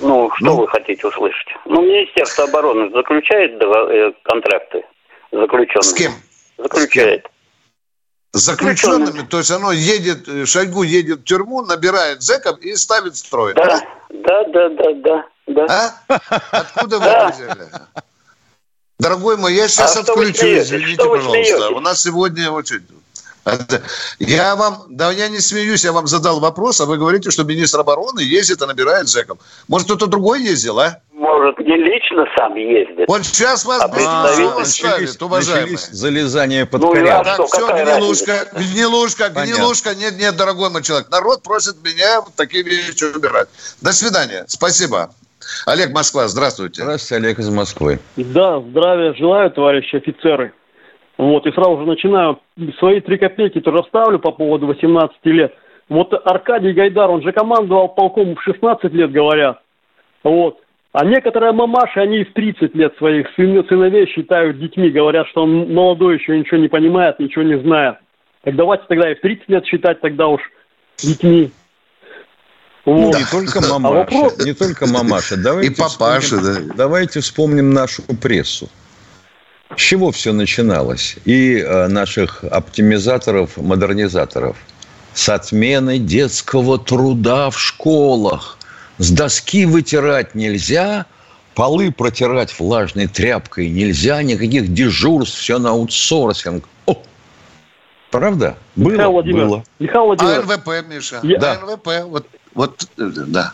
Ну, 0.00 0.30
что 0.34 0.44
ну? 0.44 0.56
вы 0.58 0.68
хотите 0.68 1.06
услышать? 1.06 1.55
Ну, 1.68 1.82
Министерство 1.82 2.44
обороны 2.44 2.90
заключает 2.90 3.60
э, 3.60 4.12
контракты 4.22 4.84
заключенными. 5.32 5.82
С 5.82 5.94
кем? 5.94 6.12
Заключает. 6.58 7.26
С 8.32 8.40
заключенными, 8.40 9.26
то 9.26 9.38
есть 9.38 9.50
оно 9.50 9.72
едет, 9.72 10.48
Шойгу 10.48 10.82
едет 10.82 11.20
в 11.20 11.24
тюрьму, 11.24 11.62
набирает 11.62 12.22
зэков 12.22 12.60
и 12.60 12.74
ставит 12.76 13.16
строй. 13.16 13.54
Да, 13.54 13.80
да, 14.10 14.44
да, 14.44 14.68
да, 14.68 14.92
да. 14.94 15.24
да. 15.46 15.66
А? 16.08 16.18
Откуда 16.52 16.98
вы 16.98 17.32
взяли? 17.32 17.68
Дорогой 18.98 19.36
мой, 19.36 19.54
я 19.54 19.68
сейчас 19.68 19.96
а 19.96 20.00
отключу, 20.00 20.46
извините, 20.46 21.04
пожалуйста. 21.04 21.70
У 21.70 21.80
нас 21.80 22.02
сегодня 22.02 22.50
очень... 22.50 22.86
Я 24.18 24.56
вам, 24.56 24.84
да 24.88 25.12
я 25.12 25.28
не 25.28 25.38
смеюсь, 25.38 25.84
я 25.84 25.92
вам 25.92 26.06
задал 26.06 26.40
вопрос, 26.40 26.80
а 26.80 26.86
вы 26.86 26.98
говорите, 26.98 27.30
что 27.30 27.44
министр 27.44 27.80
обороны 27.80 28.20
ездит 28.20 28.60
и 28.60 28.66
набирает 28.66 29.08
зэков. 29.08 29.38
Может, 29.68 29.86
кто-то 29.86 30.06
другой 30.06 30.42
ездил, 30.42 30.80
а? 30.80 31.00
Может, 31.12 31.58
не 31.60 31.76
лично 31.76 32.24
сам 32.36 32.54
ездит. 32.56 33.06
Вот 33.08 33.24
сейчас 33.24 33.64
вас 33.64 33.82
а 33.82 33.88
представитель 33.88 35.24
уважаемые. 35.24 35.78
залезание 35.78 36.66
под 36.66 36.82
ну, 36.82 36.92
коряк. 36.92 37.24
Так, 37.24 37.46
все, 37.46 37.66
гнилушка, 37.68 38.48
гнилушка, 38.52 39.28
гнилушка. 39.30 39.94
Нет, 39.94 40.18
нет, 40.18 40.36
дорогой 40.36 40.70
мой 40.70 40.82
человек. 40.82 41.08
Народ 41.10 41.42
просит 41.42 41.76
меня 41.84 42.20
вот 42.20 42.34
такие 42.34 42.64
вещи 42.64 43.04
убирать. 43.04 43.48
До 43.80 43.92
свидания. 43.92 44.44
Спасибо. 44.48 45.10
Олег 45.66 45.92
Москва, 45.92 46.28
здравствуйте. 46.28 46.82
Здравствуйте, 46.82 47.24
Олег 47.24 47.38
из 47.38 47.48
Москвы. 47.48 48.00
Да, 48.16 48.60
здравия 48.60 49.14
желаю, 49.14 49.50
товарищи 49.50 49.96
офицеры. 49.96 50.52
Вот, 51.18 51.46
и 51.46 51.52
сразу 51.52 51.78
же 51.78 51.86
начинаю. 51.86 52.38
Свои 52.78 53.00
три 53.00 53.18
копейки 53.18 53.60
тоже 53.60 53.82
ставлю 53.88 54.18
по 54.18 54.32
поводу 54.32 54.66
18 54.66 55.16
лет. 55.24 55.54
Вот 55.88 56.12
Аркадий 56.24 56.72
Гайдар, 56.72 57.10
он 57.10 57.22
же 57.22 57.32
командовал 57.32 57.88
полком 57.88 58.34
в 58.34 58.42
16 58.42 58.92
лет, 58.92 59.12
говорят. 59.12 59.60
Вот. 60.22 60.58
А 60.92 61.04
некоторые 61.04 61.52
мамаши, 61.52 62.00
они 62.00 62.24
в 62.24 62.32
30 62.32 62.74
лет 62.74 62.96
своих 62.96 63.28
сын, 63.36 63.64
сыновей 63.68 64.06
считают 64.06 64.58
детьми, 64.58 64.90
говорят, 64.90 65.28
что 65.28 65.42
он 65.42 65.72
молодой, 65.72 66.18
еще 66.18 66.38
ничего 66.38 66.58
не 66.58 66.68
понимает, 66.68 67.18
ничего 67.18 67.44
не 67.44 67.58
знает. 67.58 67.96
Так 68.42 68.56
давайте 68.56 68.84
тогда 68.88 69.10
и 69.10 69.14
в 69.14 69.20
30 69.20 69.48
лет 69.48 69.66
считать 69.66 70.00
тогда 70.00 70.28
уж 70.28 70.40
детьми. 70.98 71.50
Вот. 72.84 73.14
Не 73.14 73.24
только 73.30 73.60
мамаша, 73.60 73.88
а 73.88 73.98
вопрос... 73.98 74.44
не 74.44 74.54
только 74.54 74.86
мамаша. 74.86 75.36
Давайте 75.36 75.72
и 75.72 75.76
папаша, 75.76 76.36
вспомним, 76.36 76.68
да. 76.68 76.74
Давайте 76.76 77.20
вспомним 77.20 77.70
нашу 77.70 78.02
прессу. 78.22 78.68
С 79.74 79.80
чего 79.80 80.12
все 80.12 80.32
начиналось? 80.32 81.16
И 81.24 81.58
э, 81.58 81.88
наших 81.88 82.44
оптимизаторов, 82.44 83.56
модернизаторов. 83.56 84.56
С 85.12 85.28
отмены 85.28 85.98
детского 85.98 86.78
труда 86.78 87.50
в 87.50 87.58
школах. 87.58 88.58
С 88.98 89.10
доски 89.10 89.66
вытирать 89.66 90.34
нельзя, 90.34 91.06
полы 91.54 91.90
протирать 91.90 92.58
влажной 92.58 93.08
тряпкой 93.08 93.68
нельзя, 93.68 94.22
никаких 94.22 94.72
дежурств, 94.72 95.38
все 95.38 95.58
на 95.58 95.70
аутсорсинг. 95.70 96.68
О! 96.86 97.02
Правда? 98.10 98.56
Было, 98.76 98.90
Михаил 98.92 99.12
Владимирович, 99.12 99.48
было. 99.48 99.64
Михаил 99.78 100.04
Владимирович. 100.06 100.50
АНВП, 100.50 100.88
Миша. 100.88 101.20
Я... 101.22 101.38
Да. 101.38 101.52
АНВП, 101.52 101.88
вот, 102.04 102.26
вот, 102.54 102.88
э, 102.96 103.10
да. 103.26 103.52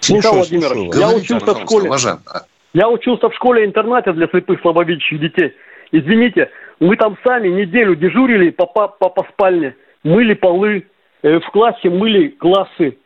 Слушаю, 0.00 0.34
Михаил 0.34 0.34
Владимирович, 0.34 0.94
я 0.96 1.10
учился 1.10 1.54
в 1.54 1.60
школе. 1.62 1.88
Уважаем. 1.88 2.20
Я 2.74 2.88
учился 2.88 3.28
в 3.28 3.34
школе-интернате 3.34 4.12
для 4.12 4.26
слепых 4.26 4.60
слабовидящих 4.60 5.20
детей. 5.20 5.54
Извините, 5.92 6.50
мы 6.80 6.96
там 6.96 7.16
сами 7.24 7.48
неделю 7.48 7.94
дежурили 7.94 8.50
по, 8.50 8.66
по, 8.66 8.88
по 8.88 9.26
спальне, 9.32 9.76
мыли 10.02 10.34
полы, 10.34 10.84
э, 11.22 11.38
в 11.38 11.50
классе 11.50 11.88
мыли 11.88 12.28
классы, 12.28 12.98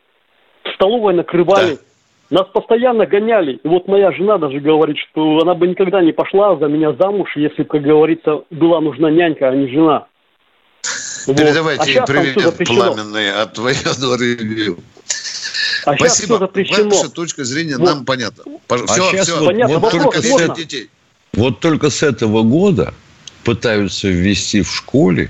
в 0.63 0.69
столовой 0.73 1.13
накрывали. 1.13 1.75
Да. 1.75 2.41
Нас 2.41 2.47
постоянно 2.47 3.05
гоняли. 3.05 3.59
И 3.63 3.67
вот 3.67 3.87
моя 3.87 4.11
жена 4.11 4.37
даже 4.37 4.59
говорит, 4.59 4.97
что 4.97 5.39
она 5.39 5.53
бы 5.53 5.67
никогда 5.67 6.01
не 6.01 6.11
пошла 6.11 6.55
за 6.57 6.65
меня 6.65 6.93
замуж, 6.93 7.31
если 7.35 7.63
бы, 7.63 7.69
как 7.69 7.81
говорится, 7.81 8.43
была 8.49 8.81
нужна 8.81 9.09
нянька, 9.09 9.49
а 9.49 9.55
не 9.55 9.67
жена. 9.67 10.07
Передавайте 11.27 11.99
вот. 11.99 12.09
а 12.09 12.11
привет 12.11 12.57
пламенный 12.67 13.31
от 13.33 13.57
военного 13.57 14.17
ревью. 14.19 14.77
А 15.85 15.95
Спасибо. 15.95 16.49
Ваша 16.53 17.09
точка 17.09 17.43
зрения 17.43 17.77
вот. 17.77 17.85
нам 17.85 18.05
понятна. 18.05 18.43
А 18.67 18.77
все, 18.85 19.11
сейчас 19.11 19.27
все. 19.27 19.39
Вот, 19.39 19.47
понятно. 19.47 19.79
Вот, 19.79 19.91
только 19.91 20.21
с, 20.21 20.55
детей. 20.55 20.89
вот 21.33 21.59
только 21.59 21.89
с 21.89 22.03
этого 22.03 22.43
года 22.43 22.93
пытаются 23.43 24.07
ввести 24.07 24.61
в 24.61 24.71
школе 24.73 25.29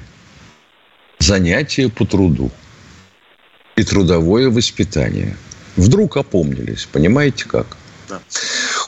занятия 1.20 1.90
по 1.90 2.06
труду 2.06 2.52
и 3.76 3.84
трудовое 3.84 4.50
воспитание. 4.50 5.38
Вдруг 5.76 6.18
опомнились, 6.18 6.86
понимаете 6.92 7.46
как? 7.46 7.78
Да. 8.10 8.20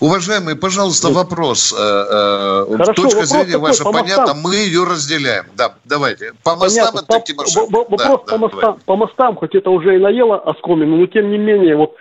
Уважаемый, 0.02 0.58
пожалуйста, 0.58 1.10
ну, 1.10 1.14
вопрос. 1.14 1.72
Э, 1.72 1.78
э, 1.78 2.76
Хорошо, 2.76 2.94
Точка 2.94 3.04
вопрос 3.04 3.30
зрения 3.30 3.52
такой, 3.52 3.70
ваша 3.70 3.84
понятна, 3.84 4.34
мы 4.34 4.56
ее 4.56 4.84
разделяем. 4.84 5.46
Да, 5.56 5.76
давайте. 5.86 6.32
По 6.44 6.56
мостам 6.56 6.88
Понятно. 6.92 7.16
это 7.16 7.26
Тимошенко. 7.26 7.72
Вопрос 7.72 8.02
да, 8.02 8.18
по, 8.18 8.32
да, 8.32 8.38
мостам, 8.38 8.80
по 8.84 8.96
мостам, 8.96 9.36
хоть 9.36 9.54
это 9.54 9.70
уже 9.70 9.96
и 9.96 10.00
наело 10.00 10.40
оскомину, 10.40 10.98
но 10.98 11.06
тем 11.06 11.30
не 11.30 11.38
менее, 11.38 11.76
вот 11.76 11.96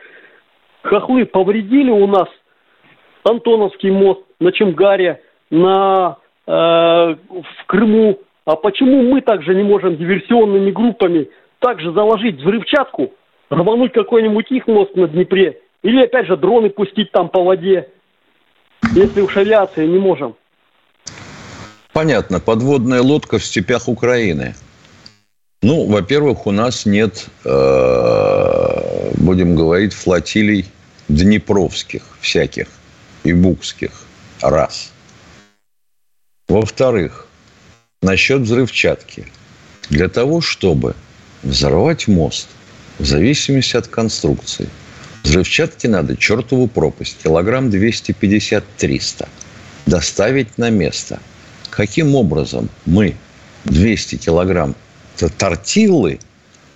хохлы 0.83 1.27
повредили 1.27 1.91
у 1.91 2.07
нас 2.07 2.29
Антоновский 3.23 3.91
мост 3.91 4.23
на 4.41 4.51
Чемгаре, 4.51 5.21
на, 5.51 6.17
э, 6.47 6.51
в 6.51 7.67
Крыму. 7.67 8.19
А 8.47 8.57
почему 8.57 9.03
мы 9.03 9.21
также 9.21 9.55
не 9.55 9.63
можем 9.63 9.99
диверсионными 9.99 10.71
группами 10.71 11.29
также 11.59 11.93
заложить 11.93 12.41
взрывчатку 12.41 13.13
Рвануть 13.51 13.93
какой-нибудь 13.93 14.51
их 14.51 14.69
мост 14.69 14.95
на 14.95 15.09
Днепре. 15.09 15.61
Или, 15.83 16.05
опять 16.05 16.27
же, 16.27 16.37
дроны 16.37 16.71
пустить 16.71 17.11
там 17.13 17.29
по 17.29 17.43
воде. 17.43 17.89
Если 18.95 19.21
уж 19.21 19.37
авиация 19.37 19.87
не 19.87 19.99
можем. 19.99 20.37
Понятно. 21.93 22.41
Подводная 22.41 23.03
лодка 23.03 23.39
в 23.39 23.45
степях 23.45 23.89
Украины. 23.89 24.55
Ну, 25.63 25.87
во-первых, 25.87 26.47
у 26.47 26.53
нас 26.53 26.87
нет, 26.87 27.27
э, 27.45 29.13
будем 29.17 29.55
говорить, 29.57 29.93
флотилий 29.93 30.67
днепровских 31.09 32.03
всяких 32.21 32.69
и 33.25 33.33
букских. 33.33 33.91
Раз. 34.41 34.93
Во-вторых, 36.49 37.27
насчет 38.01 38.43
взрывчатки. 38.43 39.27
Для 39.91 40.09
того, 40.09 40.41
чтобы 40.41 40.95
взорвать 41.43 42.09
мост, 42.09 42.49
в 42.99 43.05
зависимости 43.05 43.77
от 43.77 43.87
конструкции, 43.87 44.69
взрывчатки 45.23 45.87
надо 45.87 46.17
чертову 46.17 46.69
пропасть, 46.69 47.19
килограмм 47.23 47.69
250-300, 47.69 49.29
доставить 49.87 50.59
на 50.59 50.71
место. 50.71 51.21
Каким 51.71 52.15
образом 52.15 52.69
мы 52.87 53.15
200 53.65 54.17
килограмм 54.17 54.75
тортилы 55.39 56.19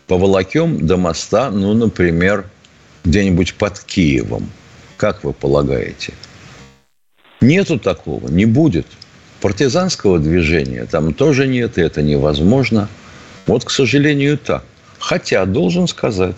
поволокем 0.07 0.87
до 0.87 0.97
моста, 0.97 1.51
ну, 1.51 1.73
например, 1.75 2.47
где-нибудь 3.05 3.55
под 3.55 3.81
Киевом? 3.81 4.51
Как 4.97 5.25
вы 5.25 5.33
полагаете? 5.33 6.13
Нету 7.41 7.79
такого, 7.79 8.29
не 8.29 8.45
будет– 8.45 8.87
Партизанского 9.45 10.19
движения 10.19 10.87
там 10.87 11.13
тоже 11.13 11.47
нет, 11.47 11.77
и 11.77 11.83
это 11.83 12.01
невозможно. 12.01 12.89
Вот, 13.47 13.63
к 13.63 13.69
сожалению, 13.69 14.39
так. 14.39 14.65
Хотя, 14.99 15.45
должен 15.45 15.87
сказать, 15.87 16.37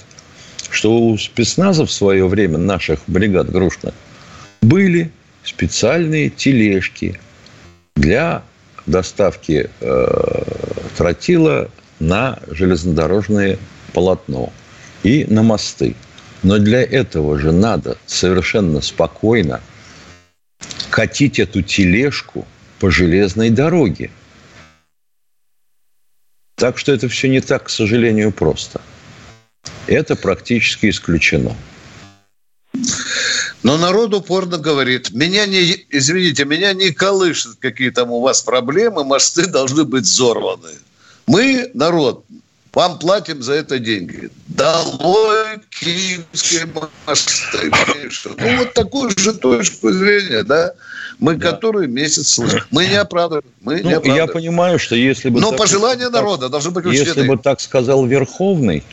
что 0.76 0.96
у 0.96 1.18
спецназа 1.18 1.84
в 1.86 1.90
свое 1.90 2.26
время, 2.28 2.58
наших 2.58 3.00
бригад 3.06 3.50
грушных, 3.50 3.94
были 4.62 5.10
специальные 5.42 6.30
тележки 6.30 7.18
для 7.96 8.42
доставки 8.86 9.70
э, 9.80 10.42
тротила 10.96 11.70
на 11.98 12.38
железнодорожное 12.50 13.58
полотно 13.92 14.52
и 15.02 15.24
на 15.28 15.42
мосты. 15.42 15.94
Но 16.42 16.58
для 16.58 16.82
этого 16.82 17.38
же 17.38 17.50
надо 17.50 17.96
совершенно 18.06 18.80
спокойно 18.80 19.60
катить 20.90 21.38
эту 21.38 21.62
тележку– 21.62 22.46
по 22.78 22.90
железной 22.90 23.50
дороге. 23.50 24.10
Так 26.56 26.78
что 26.78 26.92
это 26.92 27.08
все 27.08 27.28
не 27.28 27.40
так, 27.40 27.64
к 27.64 27.68
сожалению, 27.68 28.32
просто. 28.32 28.80
Это 29.86 30.16
практически 30.16 30.90
исключено. 30.90 31.56
Но 33.62 33.76
народ 33.78 34.14
упорно 34.14 34.58
говорит, 34.58 35.10
меня 35.12 35.46
не, 35.46 35.86
извините, 35.90 36.44
меня 36.44 36.72
не 36.72 36.90
колышет 36.90 37.56
какие 37.58 37.90
там 37.90 38.10
у 38.10 38.20
вас 38.20 38.42
проблемы, 38.42 39.04
мосты 39.04 39.46
должны 39.46 39.84
быть 39.84 40.04
взорваны. 40.04 40.70
Мы, 41.26 41.70
народ, 41.74 42.24
вам 42.72 42.98
платим 42.98 43.42
за 43.42 43.54
это 43.54 43.78
деньги. 43.78 44.30
Долой 44.48 45.58
киевские 45.70 46.68
мосты. 47.06 47.72
Ну, 48.38 48.56
вот 48.58 48.74
такую 48.74 49.10
же 49.16 49.32
точку 49.32 49.90
зрения, 49.90 50.42
да, 50.42 50.74
мы 51.18 51.36
да. 51.36 51.50
который 51.50 51.88
месяц 51.88 52.28
слышим. 52.28 52.62
Мы 52.70 52.86
не 52.86 52.96
оправдываем. 52.96 53.46
Мы 53.62 53.80
ну, 53.82 53.88
не 53.88 53.94
оправдываем. 53.94 54.26
Я 54.26 54.32
понимаю, 54.32 54.78
что 54.78 54.94
если 54.94 55.30
бы... 55.30 55.40
Но 55.40 55.50
так, 55.50 55.58
пожелания 55.58 56.10
народа 56.10 56.50
должны 56.50 56.70
быть 56.70 56.84
учтены. 56.84 57.06
Если 57.06 57.26
бы 57.26 57.38
так 57.38 57.60
сказал 57.60 58.04
Верховный, 58.04 58.84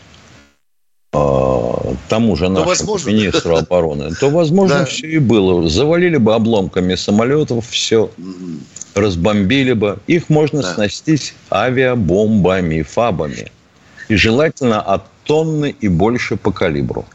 тому 1.13 2.35
же 2.35 2.49
нашему 2.49 2.69
возможно... 2.69 3.09
министру 3.09 3.55
обороны, 3.55 4.15
то, 4.15 4.29
возможно, 4.29 4.79
да. 4.79 4.85
все 4.85 5.07
и 5.07 5.19
было. 5.19 5.69
Завалили 5.69 6.17
бы 6.17 6.33
обломками 6.33 6.95
самолетов 6.95 7.67
все, 7.69 8.09
разбомбили 8.95 9.73
бы. 9.73 9.99
Их 10.07 10.29
можно 10.29 10.61
да. 10.61 10.73
снастить 10.73 11.35
авиабомбами, 11.51 12.81
фабами. 12.81 13.51
И 14.09 14.15
желательно 14.15 14.81
от 14.81 15.03
тонны 15.23 15.75
и 15.79 15.87
больше 15.87 16.35
по 16.35 16.51
калибру. 16.51 17.05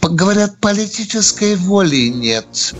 Говорят, 0.00 0.56
политической 0.60 1.56
воли 1.56 2.08
нет. 2.08 2.74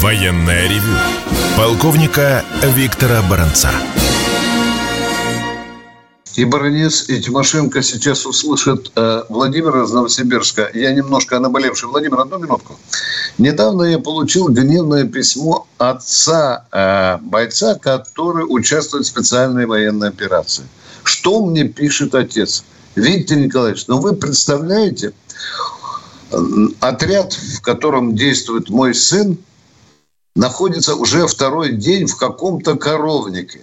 Военное 0.00 0.68
ревю 0.68 0.96
полковника 1.56 2.44
Виктора 2.62 3.20
Баранца. 3.28 3.70
И 6.36 6.44
Баранец, 6.44 7.08
и 7.08 7.20
Тимошенко 7.20 7.82
сейчас 7.82 8.24
услышат 8.26 8.92
э, 8.94 9.22
Владимира 9.28 9.82
из 9.84 9.90
Новосибирска. 9.90 10.70
Я 10.74 10.92
немножко 10.92 11.38
наболевший. 11.40 11.88
Владимир, 11.88 12.20
одну 12.20 12.38
минутку. 12.38 12.78
Недавно 13.38 13.84
я 13.84 13.98
получил 13.98 14.48
гневное 14.48 15.04
письмо 15.04 15.66
отца 15.78 16.66
э, 16.70 17.18
бойца, 17.22 17.74
который 17.76 18.44
участвует 18.48 19.06
в 19.06 19.08
специальной 19.08 19.66
военной 19.66 20.08
операции. 20.08 20.64
Что 21.02 21.44
мне 21.44 21.64
пишет 21.64 22.14
отец? 22.14 22.64
Виктор 22.94 23.38
Николаевич, 23.38 23.86
ну 23.86 23.98
вы 24.00 24.14
представляете, 24.14 25.12
отряд, 26.80 27.32
в 27.32 27.60
котором 27.62 28.14
действует 28.14 28.68
мой 28.70 28.94
сын, 28.94 29.38
находится 30.34 30.94
уже 30.94 31.26
второй 31.26 31.72
день 31.72 32.06
в 32.06 32.16
каком-то 32.16 32.76
коровнике. 32.76 33.60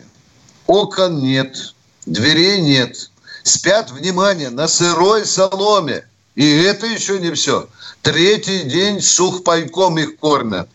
Окон 0.68 1.20
нет, 1.20 1.75
дверей 2.06 2.62
нет. 2.62 3.10
Спят, 3.44 3.92
внимание, 3.92 4.50
на 4.50 4.68
сырой 4.68 5.26
соломе. 5.26 6.08
И 6.36 6.64
это 6.64 6.86
еще 6.86 7.20
не 7.20 7.32
все. 7.32 7.68
Третий 8.02 8.64
день 8.64 9.02
сухпайком 9.02 9.98
их 9.98 10.18
кормят. 10.18 10.68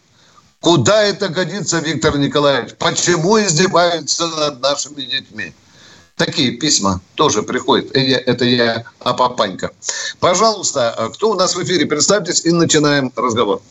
Куда 0.60 1.02
это 1.02 1.28
годится, 1.28 1.78
Виктор 1.78 2.18
Николаевич? 2.18 2.74
Почему 2.78 3.40
издеваются 3.40 4.28
над 4.28 4.60
нашими 4.60 5.02
детьми? 5.02 5.54
Такие 6.16 6.52
письма 6.52 7.00
тоже 7.14 7.42
приходят. 7.42 7.90
Это 7.94 8.44
я 8.44 8.84
Апапанька. 8.98 9.70
Пожалуйста, 10.18 11.10
кто 11.14 11.30
у 11.30 11.34
нас 11.34 11.56
в 11.56 11.62
эфире? 11.64 11.86
Представьтесь 11.86 12.44
и 12.44 12.52
начинаем 12.52 13.10
разговор. 13.16 13.62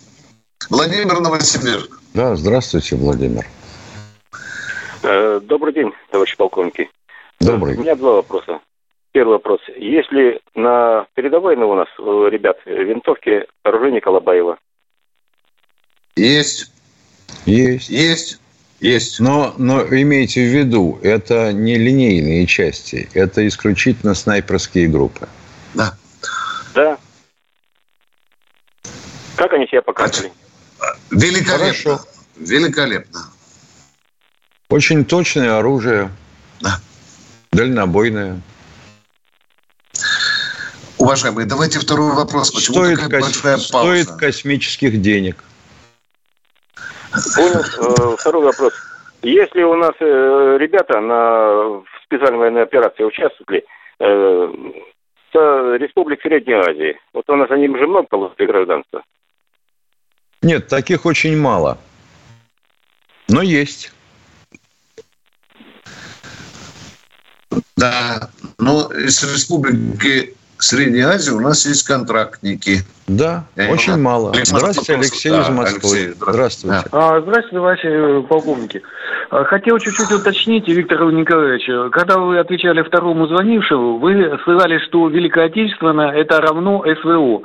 Владимир 0.70 1.20
Новосибирск. 1.20 2.00
Да, 2.16 2.36
здравствуйте, 2.36 2.96
Владимир. 2.96 3.46
Э, 5.04 5.40
добрый 5.44 5.74
день, 5.74 5.92
товарищи 6.12 6.36
полковники. 6.38 6.90
Добрый. 7.40 7.76
У 7.78 7.82
меня 7.82 7.96
два 7.96 8.16
вопроса. 8.16 8.60
Первый 9.12 9.34
вопрос. 9.34 9.60
Есть 9.76 10.12
ли 10.12 10.40
на 10.56 11.08
передовой 11.16 11.56
у 11.56 11.76
нас, 11.76 11.88
ребят, 11.98 12.58
винтовки 12.66 13.48
оружия 13.64 14.02
Колобаева? 14.02 14.58
Есть. 16.16 16.72
Есть. 17.46 17.90
Есть. 17.90 18.40
Есть. 18.80 19.20
Но, 19.20 19.54
но 19.58 19.82
имейте 19.84 20.42
в 20.42 20.54
виду, 20.54 21.00
это 21.02 21.52
не 21.52 21.76
линейные 21.78 22.46
части, 22.46 23.10
это 23.14 23.46
исключительно 23.48 24.14
снайперские 24.14 24.88
группы. 24.88 25.28
Да. 25.74 25.94
Да. 26.76 26.98
Как 29.36 29.54
они 29.54 29.68
себя 29.68 29.82
показывали? 29.82 30.32
Великолепно. 31.12 31.58
Хорошо. 31.58 32.00
Великолепно. 32.38 33.20
Очень 34.70 35.04
точное 35.04 35.58
оружие. 35.58 36.12
Да. 37.60 37.66
Дальнобойное. 37.66 38.42
Уважаемые, 40.98 41.48
давайте 41.48 41.80
второй 41.80 42.16
вопрос. 42.16 42.52
Почему 42.52 42.86
стоит, 42.86 43.00
такая 43.00 43.22
кос... 43.22 43.42
большая 43.42 43.58
пауза? 43.72 44.04
Стоит 44.04 44.20
космических 44.20 45.02
денег. 45.02 45.44
Понял. 47.36 48.14
Э, 48.14 48.18
второй 48.18 48.44
вопрос. 48.46 48.74
Если 49.22 49.64
у 49.64 49.76
нас 49.76 49.92
э, 50.00 50.58
ребята 50.60 51.00
на 51.02 51.82
специальной 52.06 52.38
военной 52.38 52.64
операции 52.64 53.04
участвовали 53.04 53.66
э, 54.00 54.54
с 55.32 55.36
республик 55.80 56.22
Средней 56.22 56.54
Азии, 56.54 56.98
вот 57.14 57.30
у 57.30 57.36
нас 57.36 57.50
они 57.52 57.68
же 57.68 57.88
много 57.88 58.08
получили 58.08 58.48
гражданства. 58.48 59.04
Нет, 60.42 60.68
таких 60.68 61.06
очень 61.06 61.38
мало. 61.38 61.78
Но 63.28 63.42
есть. 63.42 63.94
Да, 67.78 68.30
но 68.58 68.92
из 68.92 69.24
республики 69.24 70.36
Средней 70.60 71.02
Азии 71.02 71.32
у 71.32 71.40
нас 71.40 71.66
есть 71.66 71.84
контрактники. 71.84 72.84
Да, 73.08 73.46
Я 73.56 73.70
очень 73.72 73.94
не 73.94 74.00
мало. 74.00 74.34
Здравствуйте, 74.44 74.94
Алексей 74.96 75.30
да, 75.32 75.42
из 75.42 75.50
Москвы. 75.50 75.80
Алексей, 75.98 76.14
здравствуйте. 76.20 76.84
А, 76.92 77.22
здравствуйте, 77.22 77.56
товарищи 77.56 77.86
э, 77.88 78.22
полковники. 78.28 78.82
А, 79.32 79.46
хотел 79.46 79.80
чуть-чуть 79.80 80.12
уточнить, 80.12 80.68
Виктор 80.68 81.02
Николаевич, 81.12 81.92
когда 81.94 82.18
вы 82.20 82.38
отвечали 82.38 82.84
второму 82.84 83.26
звонившему, 83.28 84.00
вы 84.00 84.38
сказали, 84.42 84.80
что 84.88 85.08
Великое 85.08 85.46
Отечественное– 85.46 86.12
это 86.14 86.42
равно 86.42 86.84
СВО. 87.02 87.42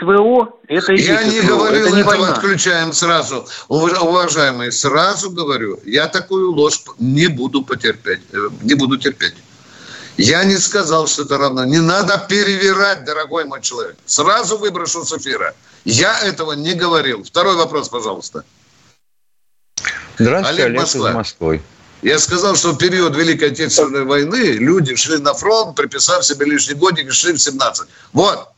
СВО– 0.00 0.58
это 0.68 0.92
и 0.94 1.00
Я 1.02 1.22
не 1.24 1.42
СВО. 1.42 1.56
говорил 1.56 1.86
это 1.86 1.94
не 1.94 2.00
этого, 2.00 2.12
война. 2.16 2.32
отключаем 2.32 2.92
сразу. 2.94 3.46
Уважаемые, 3.68 4.72
сразу 4.72 5.30
говорю, 5.30 5.78
я 5.84 6.08
такую 6.08 6.50
ложь 6.52 6.80
не 6.98 7.28
буду 7.28 7.62
потерпеть, 7.62 8.22
э, 8.32 8.36
не 8.62 8.74
буду 8.74 8.96
терпеть. 8.96 9.34
Я 10.18 10.42
не 10.42 10.56
сказал, 10.56 11.06
что 11.06 11.22
это 11.22 11.38
равно. 11.38 11.64
Не 11.64 11.78
надо 11.78 12.26
перевирать, 12.28 13.04
дорогой 13.04 13.44
мой 13.44 13.62
человек. 13.62 13.96
Сразу 14.04 14.58
выброшу 14.58 15.04
с 15.04 15.16
эфира. 15.16 15.54
Я 15.84 16.18
этого 16.20 16.52
не 16.52 16.74
говорил. 16.74 17.22
Второй 17.22 17.54
вопрос, 17.54 17.88
пожалуйста. 17.88 18.42
Здравствуйте, 20.18 20.64
Олег, 20.64 20.66
Олег 20.66 20.80
Москва. 20.80 21.10
из 21.10 21.14
Москвы. 21.14 21.62
Я 22.02 22.18
сказал, 22.18 22.56
что 22.56 22.72
в 22.72 22.78
период 22.78 23.16
Великой 23.16 23.52
Отечественной 23.52 24.04
войны 24.04 24.56
люди 24.58 24.96
шли 24.96 25.18
на 25.18 25.34
фронт, 25.34 25.76
приписав 25.76 26.24
себе 26.24 26.46
лишний 26.46 26.74
годик 26.74 27.06
и 27.06 27.10
шли 27.10 27.32
в 27.32 27.38
17. 27.38 27.88
Вот. 28.12 28.48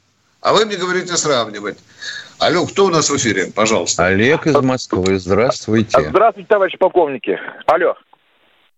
А 0.40 0.55
вы 0.55 0.64
мне 0.64 0.77
говорите 0.77 1.14
сравнивать. 1.18 1.77
Алло, 2.38 2.66
кто 2.66 2.87
у 2.87 2.88
нас 2.88 3.11
в 3.11 3.16
эфире? 3.18 3.53
Пожалуйста. 3.55 4.07
Олег 4.07 4.46
из 4.46 4.55
Москвы. 4.57 5.18
Здравствуйте. 5.18 6.09
Здравствуйте, 6.09 6.49
товарищи 6.49 6.79
полковники. 6.79 7.38
Алло. 7.66 7.94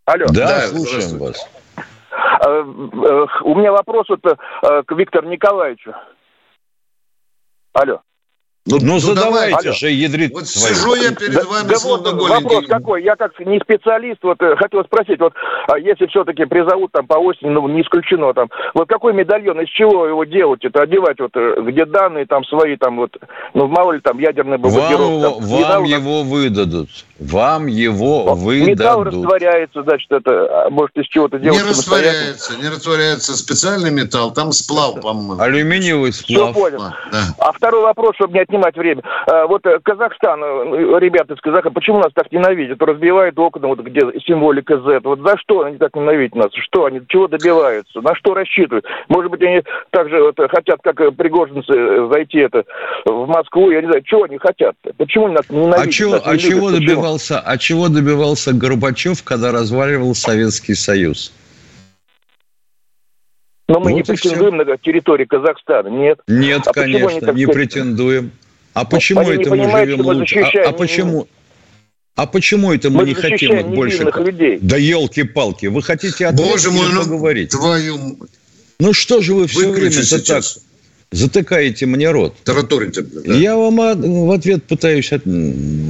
Алло. 0.04 0.26
Да, 0.30 0.46
да 0.46 0.68
слушаем 0.68 1.18
вас. 1.18 1.46
Э, 2.44 2.64
э, 2.64 3.26
у 3.44 3.54
меня 3.54 3.72
вопрос 3.72 4.06
вот 4.08 4.20
э, 4.24 4.82
к 4.82 4.92
Виктору 4.92 5.28
Николаевичу. 5.28 5.94
Алло. 7.72 8.00
Ну, 8.64 8.78
ну, 8.80 8.92
ну 8.94 8.98
задавайте 9.00 9.56
давай. 9.56 9.72
же, 9.72 9.90
ядрит 9.90 10.32
Вот 10.32 10.44
твою. 10.44 10.74
сижу 10.74 10.94
я 10.94 11.12
перед 11.12 11.34
да, 11.34 11.42
вами, 11.44 11.68
да 11.68 11.74
вот, 11.82 12.06
Вопрос 12.06 12.66
какой, 12.68 13.02
я 13.02 13.16
как 13.16 13.38
не 13.40 13.58
специалист, 13.58 14.22
вот 14.22 14.38
хотел 14.38 14.84
спросить, 14.84 15.18
вот 15.18 15.32
а 15.66 15.80
если 15.80 16.06
все-таки 16.06 16.44
призовут 16.44 16.92
там 16.92 17.08
по 17.08 17.14
осени, 17.14 17.48
ну 17.48 17.66
не 17.66 17.82
исключено 17.82 18.32
там, 18.34 18.50
вот 18.74 18.88
какой 18.88 19.14
медальон, 19.14 19.60
из 19.62 19.68
чего 19.68 20.06
его 20.06 20.22
делать, 20.22 20.64
это 20.64 20.82
одевать, 20.82 21.18
вот 21.18 21.32
где 21.34 21.84
данные 21.86 22.26
там 22.26 22.44
свои, 22.44 22.76
там 22.76 22.98
вот, 22.98 23.16
ну 23.52 23.66
мало 23.66 23.92
ли 23.92 24.00
там 24.00 24.20
ядерная 24.20 24.58
бомбардировка. 24.58 25.30
Вам, 25.30 25.40
там, 25.40 25.48
вам 25.48 25.84
его 25.84 26.22
выдадут, 26.22 26.88
вам 27.22 27.66
его 27.66 28.34
выдадут. 28.34 28.78
Металл 28.78 29.04
растворяется, 29.04 29.82
значит, 29.82 30.10
это, 30.10 30.66
а, 30.66 30.70
может 30.70 30.96
из 30.96 31.06
чего-то 31.06 31.38
делать. 31.38 31.62
Не 31.62 31.68
растворяется, 31.68 32.56
не 32.56 32.68
растворяется 32.68 33.36
специальный 33.36 33.90
металл, 33.90 34.32
там 34.32 34.52
сплав, 34.52 35.00
по-моему. 35.00 35.40
Алюминиевый 35.40 36.12
сплав. 36.12 36.50
Все 36.50 36.60
понял. 36.60 36.82
А, 36.82 36.94
да. 37.10 37.18
а 37.38 37.52
второй 37.52 37.82
вопрос, 37.82 38.14
чтобы 38.16 38.34
не 38.34 38.40
отнимать 38.40 38.76
время. 38.76 39.02
А, 39.26 39.46
вот 39.46 39.64
э, 39.66 39.78
Казахстан, 39.82 40.42
э, 40.42 40.98
ребята 41.00 41.34
из 41.34 41.40
Казаха, 41.40 41.70
почему 41.70 41.98
нас 41.98 42.12
так 42.14 42.30
ненавидят? 42.32 42.82
Разбивают 42.82 43.38
окна, 43.38 43.68
вот 43.68 43.80
где 43.80 44.00
символика 44.26 44.78
Z. 44.78 45.00
Вот 45.04 45.20
за 45.20 45.36
что 45.38 45.62
они 45.62 45.78
так 45.78 45.94
ненавидят 45.94 46.34
нас? 46.34 46.50
Что 46.54 46.86
они, 46.86 47.00
чего 47.08 47.28
добиваются? 47.28 48.00
На 48.00 48.14
что 48.14 48.34
рассчитывают? 48.34 48.84
Может 49.08 49.30
быть, 49.30 49.42
они 49.42 49.62
также 49.90 50.22
вот, 50.22 50.38
хотят, 50.50 50.80
как 50.82 50.96
пригожинцы, 51.16 51.72
э, 51.72 52.08
зайти 52.12 52.38
это 52.38 52.64
в 53.04 53.26
Москву, 53.26 53.70
я 53.70 53.80
не 53.80 53.86
знаю, 53.86 54.02
чего 54.02 54.24
они 54.24 54.38
хотят? 54.38 54.74
Почему 54.96 55.26
они 55.26 55.34
нас 55.36 55.48
ненавидят? 55.48 55.86
А, 55.86 55.90
чего, 55.90 56.20
а 56.24 56.36
чего 56.36 56.70
добивался, 56.70 57.11
а 57.18 57.58
чего 57.58 57.88
добивался 57.88 58.52
Горбачев, 58.52 59.22
когда 59.22 59.52
разваливал 59.52 60.14
Советский 60.14 60.74
Союз? 60.74 61.32
Но 63.68 63.80
мы 63.80 63.90
вот 63.90 63.96
не 63.96 64.02
претендуем 64.02 64.54
все. 64.54 64.64
на 64.64 64.76
территорию 64.76 65.26
Казахстана, 65.28 65.88
нет? 65.88 66.20
Нет, 66.26 66.62
а 66.66 66.72
конечно, 66.72 67.30
не 67.32 67.46
претендуем. 67.46 68.32
А 68.74 68.84
почему 68.84 69.20
Они 69.20 69.42
это 69.42 69.54
мы 69.54 69.84
живем 69.86 70.00
лучше? 70.00 70.40
А, 70.40 70.68
а 70.68 70.72
почему? 70.72 71.28
А 72.14 72.26
почему 72.26 72.72
это 72.72 72.90
мы, 72.90 72.98
мы 72.98 73.04
не 73.06 73.14
хотим 73.14 73.74
больше? 73.74 74.04
Людей. 74.16 74.58
Да 74.60 74.76
елки-палки, 74.76 75.66
вы 75.66 75.82
хотите 75.82 76.26
ответить 76.26 76.50
Боже 76.50 76.70
мой, 76.70 76.92
ну, 76.92 77.02
поговорить? 77.02 77.50
Твою... 77.50 78.18
Ну 78.78 78.92
что 78.92 79.22
же 79.22 79.34
вы 79.34 79.46
все 79.46 79.70
время 79.70 79.90
это 79.90 80.24
так 80.24 80.44
затыкаете 81.12 81.86
мне 81.86 82.10
рот? 82.10 82.36
Тараторите. 82.44 83.02
Да. 83.02 83.34
Я 83.34 83.56
вам 83.56 83.76
в 83.76 84.30
ответ 84.32 84.64
пытаюсь 84.64 85.12
от... 85.12 85.22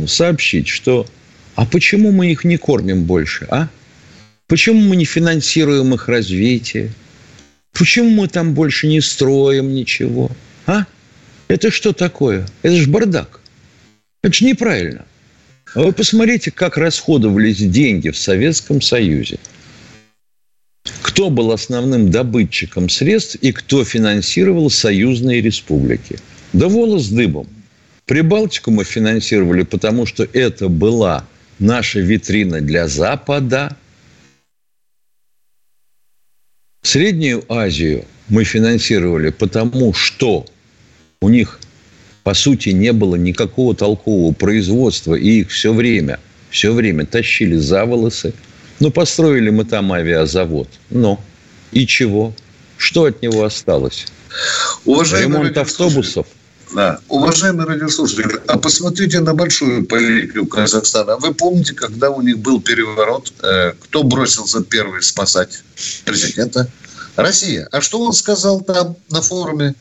сообщить, 0.07 0.69
что 0.69 1.07
а 1.55 1.67
почему 1.67 2.13
мы 2.13 2.31
их 2.33 2.45
не 2.45 2.57
кормим 2.57 3.05
больше, 3.05 3.47
а? 3.51 3.69
Почему 4.49 4.81
мы 4.81 4.97
не 4.97 5.05
финансируем 5.05 5.95
их 5.95 6.09
развитие? 6.09 6.91
Почему 7.73 8.11
мы 8.11 8.29
там 8.29 8.55
больше 8.55 8.87
не 8.87 9.01
строим 9.01 9.73
ничего? 9.73 10.31
А? 10.67 10.85
Это 11.49 11.71
что 11.71 11.93
такое? 11.93 12.47
Это 12.63 12.77
же 12.77 12.89
бардак. 12.89 13.41
Это 14.23 14.35
же 14.35 14.45
неправильно. 14.45 15.05
А 15.75 15.83
вы 15.83 15.93
посмотрите, 15.93 16.51
как 16.51 16.77
расходовались 16.77 17.59
деньги 17.59 18.11
в 18.11 18.19
Советском 18.19 18.81
Союзе. 18.83 19.39
Кто 21.13 21.29
был 21.29 21.53
основным 21.53 22.11
добытчиком 22.11 22.89
средств 22.89 23.35
и 23.43 23.53
кто 23.53 23.85
финансировал 23.85 24.71
союзные 24.71 25.43
республики? 25.43 26.19
Да 26.55 26.69
волос 26.69 27.09
дыбом. 27.09 27.47
Прибалтику 28.07 28.71
мы 28.71 28.85
финансировали, 28.85 29.63
потому 29.63 30.07
что 30.07 30.27
это 30.33 30.71
была 30.71 31.27
наша 31.59 32.01
витрина 32.01 32.63
для 32.63 32.89
Запада. 32.89 33.77
Среднюю 36.81 37.45
Азию 37.53 38.07
мы 38.31 38.45
финансировали, 38.45 39.29
потому 39.29 39.93
что 39.93 40.47
у 41.21 41.29
них, 41.29 41.61
по 42.23 42.33
сути, 42.33 42.71
не 42.71 42.95
было 42.95 43.17
никакого 43.17 43.77
толкового 43.77 44.33
производства, 44.33 45.15
и 45.15 45.41
их 45.41 45.51
все 45.51 45.75
время, 45.75 46.21
все 46.49 46.73
время 46.73 47.05
тащили 47.05 47.57
за 47.57 47.85
волосы. 47.85 48.33
Ну, 48.83 48.91
построили 48.91 49.49
мы 49.51 49.65
там 49.65 49.93
авиазавод. 49.93 50.69
Но 50.91 51.21
и 51.71 51.87
чего? 51.87 52.35
Что 52.77 53.05
от 53.05 53.23
него 53.23 53.45
осталось? 53.45 54.07
Уважаемый 54.85 55.39
Ремонт 55.39 55.57
автобусов– 55.57 56.27
да. 56.75 56.99
Уважаемые 57.09 57.67
радиослушатели, 57.69 58.41
а 58.47 58.57
посмотрите 58.57 59.21
на 59.21 59.35
большую 59.35 59.85
политику 59.85 60.47
Казахстана. 60.47 61.19
Вы 61.19 61.35
помните, 61.35 61.75
когда 61.75 62.11
у 62.11 62.23
них 62.23 62.39
был 62.39 62.63
переворот, 62.63 63.31
э, 63.43 63.73
кто 63.79 64.03
бросился 64.03 64.65
первый 64.65 65.03
спасать 65.03 65.63
президента? 66.07 66.67
Россия. 67.15 67.69
А 67.73 67.83
что 67.83 68.01
он 68.01 68.15
сказал 68.15 68.63
там 68.63 68.97
на 69.11 69.21
форуме? 69.21 69.75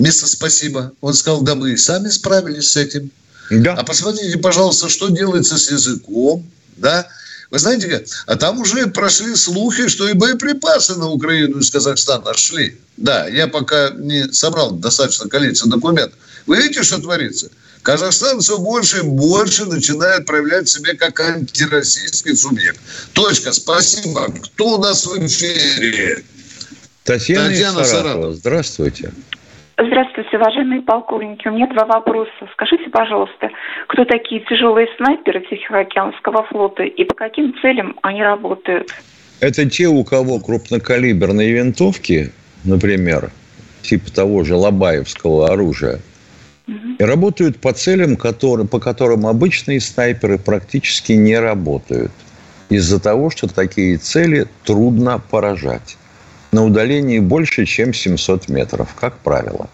Вместо 0.00 0.26
спасибо. 0.26 0.92
Он 1.02 1.12
сказал, 1.12 1.42
да 1.42 1.54
мы 1.54 1.72
и 1.72 1.76
сами 1.76 2.08
справились 2.08 2.70
с 2.70 2.76
этим. 2.78 3.10
Да. 3.50 3.74
А 3.74 3.84
посмотрите, 3.84 4.38
пожалуйста, 4.38 4.88
что 4.88 5.10
делается 5.10 5.58
с 5.58 5.70
языком, 5.70 6.50
да? 6.78 7.06
Вы 7.50 7.58
знаете, 7.58 8.04
а 8.26 8.36
там 8.36 8.60
уже 8.60 8.86
прошли 8.88 9.34
слухи, 9.34 9.88
что 9.88 10.08
и 10.08 10.12
боеприпасы 10.12 10.96
на 10.96 11.08
Украину 11.08 11.60
из 11.60 11.70
Казахстана 11.70 12.34
шли. 12.34 12.76
Да, 12.98 13.26
я 13.26 13.48
пока 13.48 13.90
не 13.90 14.30
собрал 14.32 14.72
достаточно 14.72 15.28
количество 15.28 15.70
документов. 15.70 16.18
Вы 16.46 16.56
видите, 16.56 16.82
что 16.82 17.00
творится? 17.00 17.50
Казахстан 17.82 18.40
все 18.40 18.58
больше 18.58 18.98
и 18.98 19.02
больше 19.02 19.64
начинает 19.64 20.26
проявлять 20.26 20.68
себя 20.68 20.94
как 20.94 21.20
антироссийский 21.20 22.36
субъект. 22.36 22.78
Точка. 23.14 23.52
Спасибо. 23.52 24.30
Кто 24.44 24.76
у 24.76 24.78
нас 24.78 25.06
в 25.06 25.26
эфире? 25.26 26.24
Татьяна, 27.04 27.48
Татьяна 27.48 27.84
Саратова. 27.84 28.02
Саратова. 28.02 28.34
Здравствуйте. 28.34 29.12
Здравствуйте, 29.80 30.36
уважаемые 30.36 30.82
полковники. 30.82 31.46
У 31.46 31.52
меня 31.52 31.68
два 31.68 31.84
вопроса. 31.84 32.32
Скажите, 32.52 32.90
пожалуйста, 32.90 33.48
кто 33.86 34.04
такие 34.04 34.40
тяжелые 34.40 34.88
снайперы 34.96 35.40
Тихоокеанского 35.48 36.42
флота 36.46 36.82
и 36.82 37.04
по 37.04 37.14
каким 37.14 37.54
целям 37.62 37.96
они 38.02 38.20
работают? 38.24 38.92
Это 39.38 39.70
те, 39.70 39.86
у 39.86 40.02
кого 40.02 40.40
крупнокалиберные 40.40 41.52
винтовки, 41.52 42.32
например, 42.64 43.30
типа 43.82 44.12
того 44.12 44.42
же 44.42 44.56
лобаевского 44.56 45.52
оружия, 45.52 46.00
угу. 46.66 46.96
и 46.98 47.04
работают 47.04 47.60
по 47.60 47.72
целям, 47.72 48.16
которые, 48.16 48.66
по 48.66 48.80
которым 48.80 49.28
обычные 49.28 49.80
снайперы 49.80 50.38
практически 50.38 51.12
не 51.12 51.38
работают. 51.38 52.10
Из-за 52.68 53.00
того, 53.00 53.30
что 53.30 53.46
такие 53.46 53.96
цели 53.98 54.46
трудно 54.64 55.20
поражать 55.30 55.97
на 56.52 56.64
удалении 56.64 57.18
больше, 57.18 57.66
чем 57.66 57.92
700 57.92 58.48
метров, 58.48 58.94
как 58.94 59.18
правило. 59.18 59.68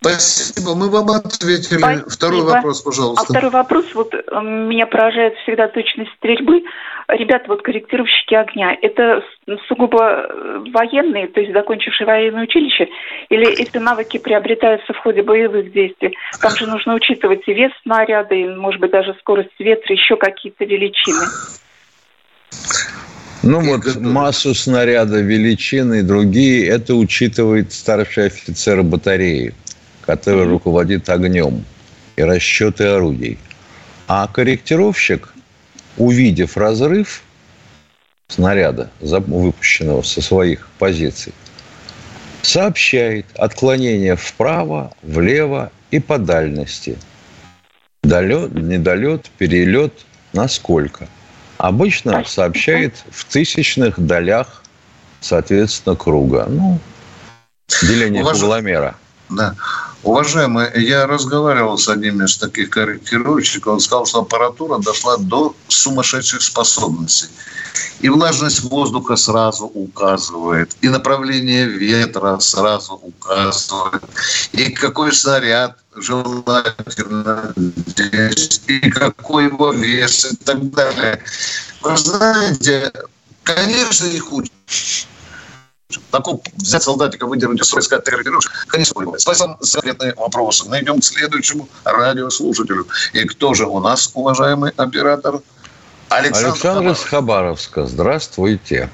Спасибо, 0.00 0.74
мы 0.76 0.90
вам 0.90 1.10
ответили. 1.10 1.78
Спасибо. 1.78 2.08
Второй 2.08 2.42
вопрос, 2.42 2.82
пожалуйста. 2.82 3.24
А 3.26 3.30
второй 3.30 3.50
вопрос, 3.50 3.84
вот 3.94 4.14
э, 4.14 4.40
меня 4.40 4.86
поражает 4.86 5.34
всегда 5.42 5.66
точность 5.68 6.12
стрельбы. 6.18 6.62
Ребята, 7.08 7.46
вот 7.48 7.62
корректировщики 7.62 8.34
огня, 8.34 8.76
это 8.80 9.24
сугубо 9.66 10.04
э, 10.04 10.64
военные, 10.72 11.26
то 11.26 11.40
есть 11.40 11.52
закончившие 11.52 12.06
военное 12.06 12.44
училище, 12.44 12.88
или 13.28 13.50
эти 13.50 13.78
навыки 13.78 14.18
приобретаются 14.18 14.92
в 14.92 14.98
ходе 14.98 15.22
боевых 15.22 15.72
действий? 15.72 16.16
Там 16.40 16.52
же 16.52 16.66
нужно 16.66 16.94
учитывать 16.94 17.42
и 17.46 17.54
вес 17.54 17.72
снаряда, 17.82 18.34
и, 18.36 18.46
может 18.54 18.80
быть, 18.80 18.92
даже 18.92 19.14
скорость 19.20 19.58
ветра, 19.58 19.94
еще 19.94 20.16
какие-то 20.16 20.64
величины. 20.64 21.26
Ну 23.48 23.60
вот 23.62 23.80
готовы. 23.80 24.06
массу 24.06 24.54
снаряда, 24.54 25.20
величины 25.20 26.00
и 26.00 26.02
другие, 26.02 26.66
это 26.66 26.94
учитывает 26.94 27.72
старший 27.72 28.26
офицер 28.26 28.82
батареи, 28.82 29.54
который 30.02 30.44
mm-hmm. 30.44 30.50
руководит 30.50 31.08
огнем 31.08 31.64
и 32.16 32.22
расчеты 32.22 32.84
орудий. 32.84 33.38
А 34.06 34.26
корректировщик, 34.26 35.32
увидев 35.96 36.58
разрыв 36.58 37.22
снаряда, 38.28 38.90
выпущенного 39.00 40.02
со 40.02 40.20
своих 40.20 40.68
позиций, 40.78 41.32
сообщает 42.42 43.24
отклонение 43.34 44.16
вправо, 44.16 44.92
влево 45.02 45.72
и 45.90 46.00
по 46.00 46.18
дальности. 46.18 46.98
Долет, 48.02 48.52
недолет, 48.52 49.30
перелет, 49.38 50.04
насколько– 50.34 51.08
обычно 51.58 52.24
сообщает 52.24 52.94
в 53.10 53.24
тысячных 53.26 53.98
долях 54.00 54.62
соответственно, 55.20 55.96
круга. 55.96 56.46
Ну, 56.48 56.78
деление 57.82 58.22
Уваж... 58.22 58.38
угломера. 58.38 58.96
Да. 59.30 59.54
Уважаемый, 60.04 60.70
я 60.80 61.06
разговаривал 61.06 61.76
с 61.76 61.88
одним 61.88 62.22
из 62.24 62.38
таких 62.38 62.70
корректировщиков, 62.70 63.74
он 63.74 63.80
сказал, 63.80 64.06
что 64.06 64.20
аппаратура 64.20 64.78
дошла 64.78 65.16
до 65.18 65.54
сумасшедших 65.66 66.40
способностей. 66.40 67.28
И 68.00 68.08
влажность 68.08 68.62
воздуха 68.62 69.16
сразу 69.16 69.66
указывает, 69.66 70.74
и 70.80 70.88
направление 70.88 71.66
ветра 71.66 72.38
сразу 72.38 72.94
указывает, 72.94 74.04
и 74.52 74.70
какой 74.70 75.12
снаряд 75.12 75.76
желательно 76.00 77.52
здесь, 77.56 78.62
и 78.66 78.90
какой 78.90 79.44
его 79.44 79.72
вес, 79.72 80.32
и 80.32 80.36
так 80.36 80.70
далее. 80.70 81.22
Вы 81.82 81.96
знаете, 81.96 82.92
конечно, 83.42 84.06
их 84.06 84.32
учат 84.32 84.52
такого 86.10 86.40
взять 86.56 86.82
солдатика, 86.82 87.26
выдернуть 87.26 87.60
из 87.60 87.68
сказать, 87.68 88.04
ты 88.04 88.12
конечно, 88.66 88.94
понимает. 88.94 89.20
Спасибо 89.20 89.56
за 89.60 89.78
ответные 89.78 90.14
вопросы. 90.14 90.68
Найдем 90.68 91.00
к 91.00 91.04
следующему 91.04 91.68
радиослушателю. 91.84 92.86
И 93.12 93.24
кто 93.24 93.54
же 93.54 93.66
у 93.66 93.80
нас, 93.80 94.10
уважаемый 94.14 94.72
оператор? 94.76 95.40
Александр, 96.08 96.48
Александр 96.48 96.94
Хабаровска. 96.94 97.86
Здравствуйте. 97.86 98.90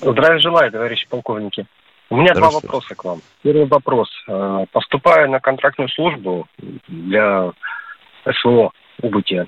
Здравия 0.00 0.38
желаю, 0.40 0.70
товарищи 0.70 1.06
полковники. 1.08 1.66
У 2.12 2.16
меня 2.16 2.34
два 2.34 2.50
вопроса 2.50 2.94
к 2.94 3.04
вам. 3.04 3.20
Первый 3.42 3.64
вопрос. 3.64 4.10
Э, 4.28 4.66
поступая 4.70 5.28
на 5.28 5.40
контрактную 5.40 5.88
службу 5.88 6.46
для 6.86 7.52
СВО 8.30 8.72
убытия, 9.00 9.46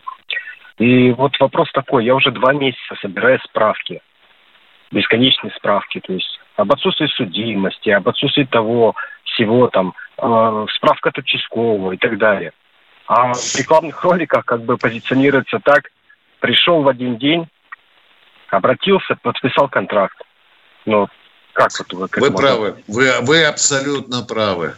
и 0.79 1.11
вот 1.11 1.38
вопрос 1.40 1.70
такой. 1.72 2.07
Я 2.07 2.14
уже 2.14 2.31
два 2.31 2.55
месяца 2.55 2.94
собираю 3.03 3.38
справки 3.40 4.00
бесконечные 4.90 5.53
справки, 5.59 6.00
то 6.00 6.14
есть 6.14 6.40
об 6.57 6.72
отсутствии 6.72 7.07
судимости, 7.09 7.90
об 7.90 8.09
отсутствии 8.09 8.44
того 8.44 8.94
всего, 9.24 9.68
там, 9.68 9.92
э, 10.16 10.66
справка 10.77 11.11
от 11.11 11.18
участкового 11.18 11.92
и 11.92 11.98
так 11.98 12.16
далее. 12.16 12.53
А 13.07 13.35
в 13.35 13.57
рекламных 13.59 14.03
роликах 14.03 14.46
как 14.46 14.62
бы 14.62 14.79
позиционируется 14.79 15.61
так, 15.62 15.90
пришел 16.40 16.81
в 16.81 16.88
один 16.88 17.18
день, 17.18 17.46
обратился, 18.48 19.16
подписал 19.20 19.68
контракт. 19.68 20.16
Ну, 20.87 21.09
как 21.55 21.73
вот 21.79 21.93
вы 21.93 22.09
Вы 22.21 22.31
правы, 22.31 22.75
вы, 22.88 23.12
вы 23.23 23.45
абсолютно 23.45 24.23
правы. 24.23 24.75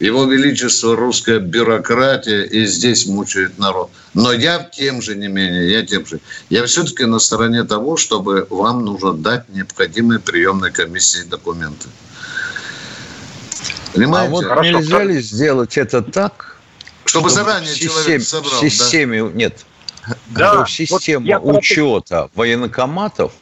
Его 0.00 0.24
Величество 0.24 0.96
русская 0.96 1.40
бюрократия 1.40 2.44
и 2.44 2.64
здесь 2.64 3.04
мучает 3.04 3.58
народ. 3.58 3.90
Но 4.14 4.32
я 4.32 4.58
тем 4.58 5.02
же 5.02 5.14
не 5.14 5.28
менее, 5.28 5.70
я 5.70 5.84
тем 5.84 6.06
же. 6.06 6.20
Я 6.48 6.64
все-таки 6.64 7.04
на 7.04 7.18
стороне 7.18 7.64
того, 7.64 7.98
чтобы 7.98 8.46
вам 8.48 8.82
нужно 8.86 9.12
дать 9.12 9.50
необходимые 9.50 10.20
приемной 10.20 10.72
комиссии 10.72 11.24
документы. 11.24 11.88
Понимаете? 13.92 14.28
А 14.28 14.30
вот 14.30 14.44
Хорошо, 14.46 14.70
нельзя 14.70 15.04
ли 15.04 15.20
сделать 15.20 15.76
это 15.76 16.00
так, 16.00 16.56
чтобы, 17.04 17.28
чтобы 17.28 17.44
заранее 17.44 17.74
систем, 17.74 17.90
человек 17.90 18.22
собрал? 18.22 18.52
В 18.54 18.60
системе, 18.60 19.24
да? 19.24 19.30
нет, 19.32 19.66
да, 20.28 20.64
в 20.64 20.70
систему 20.70 21.40
вот 21.42 21.58
учета 21.58 22.30
военкоматов 22.34 23.32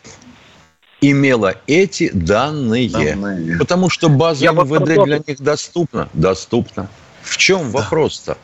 имела 1.00 1.56
эти 1.66 2.10
данные. 2.10 2.90
данные. 2.90 3.58
Потому 3.58 3.88
что 3.90 4.08
база 4.08 4.44
Я 4.44 4.52
МВД 4.52 5.04
для 5.04 5.18
них 5.26 5.40
доступна. 5.40 6.08
Доступна. 6.12 6.88
В 7.22 7.36
чем 7.36 7.70
вопрос-то? 7.70 8.36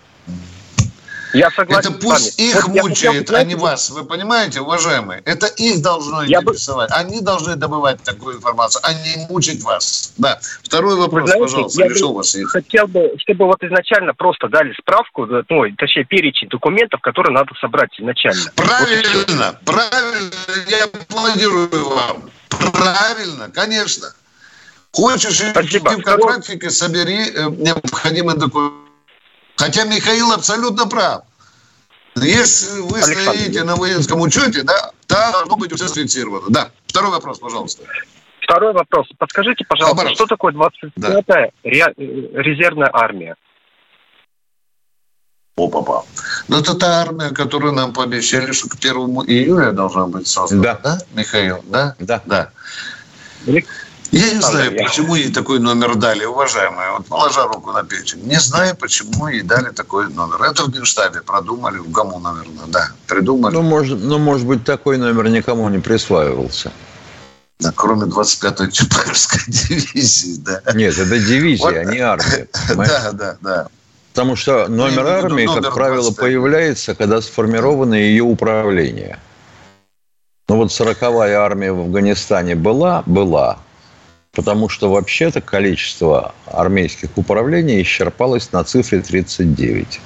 Я 1.34 1.50
согласен. 1.50 1.90
Это 1.90 2.00
пусть 2.00 2.38
их 2.38 2.68
вот 2.68 2.82
мучает, 2.82 3.28
хотел, 3.28 3.36
а 3.36 3.44
не 3.44 3.54
вас. 3.54 3.90
Вы 3.90 4.04
понимаете, 4.04 4.60
уважаемые? 4.60 5.20
Это 5.24 5.46
их 5.46 5.82
должно 5.82 6.22
я 6.22 6.40
интересовать. 6.40 6.90
Бы... 6.90 6.96
Они 6.96 7.20
должны 7.20 7.56
добывать 7.56 8.02
такую 8.02 8.36
информацию, 8.36 8.80
а 8.84 8.92
не 8.94 9.26
мучить 9.28 9.62
вас. 9.62 10.12
Да. 10.16 10.38
Второй 10.62 10.96
вопрос, 10.96 11.24
знаете, 11.28 11.44
пожалуйста, 11.44 11.82
я 11.82 11.88
решил 11.88 12.12
вас 12.12 12.34
их. 12.34 12.50
Хотел 12.50 12.86
бы, 12.86 13.12
чтобы 13.18 13.46
вот 13.46 13.62
изначально 13.62 14.14
просто 14.14 14.48
дали 14.48 14.72
справку, 14.78 15.26
ну, 15.26 15.64
точнее, 15.76 16.04
перечень 16.04 16.48
документов, 16.48 17.00
которые 17.00 17.34
надо 17.34 17.52
собрать 17.60 17.90
изначально. 17.98 18.52
Правильно, 18.54 19.58
вот 19.64 19.74
правильно. 19.74 20.30
Я 20.68 20.84
аплодирую 20.84 21.88
вам. 21.88 22.30
Правильно, 22.48 23.50
конечно. 23.52 24.14
Хочешь 24.92 25.38
Спасибо. 25.38 25.90
идти 25.90 26.00
в 26.00 26.04
контрактике, 26.04 26.70
собери 26.70 27.30
э, 27.34 27.50
необходимые 27.50 28.38
документы. 28.38 28.83
Хотя 29.56 29.84
Михаил 29.84 30.32
абсолютно 30.32 30.86
прав. 30.86 31.22
Если 32.16 32.80
вы 32.80 32.98
Александр. 32.98 33.20
стоите 33.22 33.64
на 33.64 33.76
воинском 33.76 34.20
учете, 34.20 34.62
да, 34.62 34.92
то 35.06 35.32
должно 35.32 35.56
быть 35.56 35.72
все 35.74 35.88
зафиксировано. 35.88 36.46
Да. 36.48 36.70
Второй 36.86 37.10
вопрос, 37.10 37.38
пожалуйста. 37.38 37.84
Второй 38.40 38.72
вопрос. 38.72 39.08
Подскажите, 39.18 39.64
пожалуйста, 39.64 39.96
Хабаровск. 39.96 40.16
что 40.16 40.26
такое 40.26 40.52
25-я 40.52 41.86
да. 41.86 41.92
резервная 41.96 42.90
армия? 42.92 43.36
О, 45.56 45.68
папа. 45.68 46.04
Ну, 46.48 46.60
это 46.60 46.74
та 46.74 47.02
армия, 47.02 47.30
которую 47.30 47.72
нам 47.72 47.92
пообещали, 47.92 48.52
что 48.52 48.68
к 48.68 48.74
1 48.74 48.92
июля 49.26 49.72
должна 49.72 50.06
быть 50.06 50.26
создана, 50.26 50.62
да, 50.62 50.78
да 50.82 50.98
Михаил? 51.14 51.64
Да? 51.64 51.94
Да. 51.98 52.22
да. 52.26 52.50
Я 54.10 54.32
не 54.32 54.40
знаю, 54.40 54.76
почему 54.76 55.14
ей 55.14 55.32
такой 55.32 55.58
номер 55.58 55.96
дали, 55.96 56.24
уважаемые. 56.24 56.92
Вот 56.92 57.06
положа 57.06 57.44
руку 57.44 57.72
на 57.72 57.82
печень. 57.82 58.20
Не 58.24 58.38
знаю, 58.38 58.76
почему 58.76 59.28
ей 59.28 59.42
дали 59.42 59.70
такой 59.70 60.08
номер. 60.08 60.42
Это 60.42 60.64
в 60.64 60.70
Генштабе 60.70 61.20
продумали, 61.22 61.78
в 61.78 61.90
ГАМУ, 61.90 62.20
наверное, 62.20 62.66
да, 62.68 62.90
придумали. 63.06 63.54
Ну, 63.54 63.62
может, 63.62 63.98
ну, 64.00 64.18
может 64.18 64.46
быть, 64.46 64.64
такой 64.64 64.98
номер 64.98 65.28
никому 65.28 65.68
не 65.68 65.78
присваивался. 65.78 66.72
Да, 67.60 67.72
кроме 67.74 68.04
25-й 68.04 68.70
Чапаевской 68.70 69.40
дивизии, 69.46 70.36
да. 70.38 70.60
Нет, 70.74 70.98
это 70.98 71.18
дивизия, 71.18 71.64
вот, 71.64 71.76
а 71.76 71.84
не 71.84 71.98
армия. 71.98 72.48
Да, 72.76 73.12
да, 73.12 73.36
да. 73.40 73.68
Потому 74.12 74.36
что 74.36 74.68
номер 74.68 75.06
армии, 75.06 75.44
номер 75.44 75.62
как 75.62 75.74
правило, 75.74 76.04
25. 76.04 76.24
появляется, 76.24 76.94
когда 76.94 77.20
сформировано 77.20 77.94
ее 77.94 78.22
управление. 78.22 79.18
Ну 80.48 80.56
вот 80.56 80.70
40-я 80.70 81.40
армия 81.40 81.72
в 81.72 81.80
Афганистане 81.80 82.54
была, 82.54 83.02
была. 83.06 83.58
Потому 84.34 84.68
что 84.68 84.90
вообще-то 84.90 85.40
количество 85.40 86.34
армейских 86.46 87.10
управлений 87.16 87.80
исчерпалось 87.82 88.50
на 88.52 88.64
цифре 88.64 89.00
39. 89.00 90.00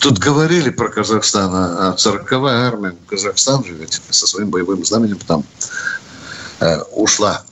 Тут 0.00 0.18
говорили 0.18 0.70
про 0.70 0.88
Казахстан, 0.88 1.50
а 1.54 1.94
40-я 1.96 2.68
армия 2.68 2.94
Казахстан 3.08 3.64
же 3.64 3.74
ведь 3.74 4.00
со 4.10 4.26
своим 4.26 4.50
боевым 4.50 4.84
знаменем 4.84 5.18
там 5.18 5.44
э, 6.60 6.78
ушла 6.92 7.42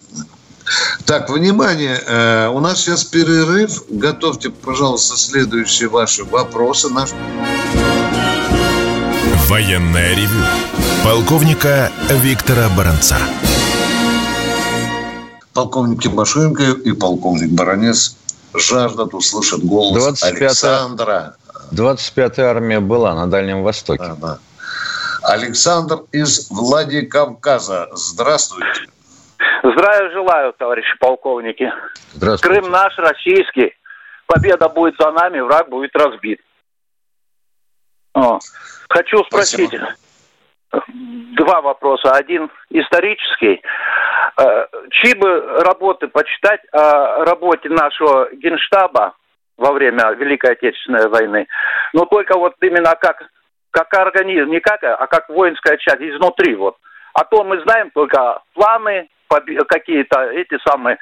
так, 1.05 1.31
внимание, 1.31 2.01
э, 2.05 2.49
у 2.49 2.61
нас 2.61 2.81
сейчас 2.81 3.05
перерыв. 3.05 3.85
Готовьте, 3.89 4.51
пожалуйста, 4.51 5.17
следующие 5.17 5.89
ваши 5.89 6.25
вопросы. 6.25 6.89
Наш... 6.89 7.11
Военная 9.49 10.15
ревю. 10.15 10.43
Полковника 11.05 11.93
Виктора 12.11 12.69
Баранца. 12.77 13.19
Полковник 15.57 16.03
Тимошенко 16.03 16.63
и 16.85 16.93
полковник 16.93 17.51
Баранец 17.51 18.15
жаждут 18.53 19.15
услышать 19.15 19.65
голос 19.65 20.21
25 20.21 20.43
Александра. 20.43 21.37
25-я 21.73 22.51
армия 22.51 22.81
была 22.81 23.15
на 23.15 23.27
Дальнем 23.27 23.63
Востоке. 23.63 24.05
Да, 24.05 24.17
да. 24.21 24.39
Александр 25.23 26.01
из 26.13 26.51
Владикавказа. 26.51 27.89
Здравствуйте. 27.93 28.83
Здравия 29.63 30.11
желаю, 30.13 30.53
товарищи 30.53 30.93
полковники. 31.01 31.73
Крым 32.43 32.71
наш, 32.71 32.97
российский. 32.99 33.73
Победа 34.27 34.69
будет 34.69 34.97
за 35.01 35.11
нами, 35.11 35.41
враг 35.41 35.71
будет 35.71 35.97
разбит. 35.97 36.41
О. 38.13 38.39
Хочу 38.91 39.25
спросить 39.25 39.71
Спасибо. 39.71 39.95
Два 40.73 41.61
вопроса. 41.61 42.13
Один 42.13 42.51
исторический. 42.71 43.63
Э, 44.39 44.67
чьи 44.91 45.15
бы 45.15 45.63
работы 45.63 46.09
почитать 46.09 46.61
о 46.73 47.25
работе 47.25 47.69
нашего 47.69 48.29
генштаба 48.35 49.15
во 49.57 49.73
время 49.73 50.13
Великой 50.13 50.53
Отечественной 50.53 51.09
войны, 51.09 51.47
но 51.95 52.05
только 52.05 52.39
вот 52.39 52.55
именно 52.61 52.95
как, 53.01 53.23
как 53.71 53.93
организм, 53.95 54.51
не 54.51 54.61
как, 54.61 54.83
а 54.83 55.07
как 55.07 55.29
воинская 55.31 55.79
часть, 55.79 56.03
изнутри 56.03 56.55
вот. 56.55 56.77
А 57.15 57.25
то 57.25 57.43
мы 57.45 57.61
знаем 57.63 57.91
только 57.95 58.43
планы, 58.53 59.09
какие-то 59.69 60.31
эти 60.33 60.59
самые 60.69 60.99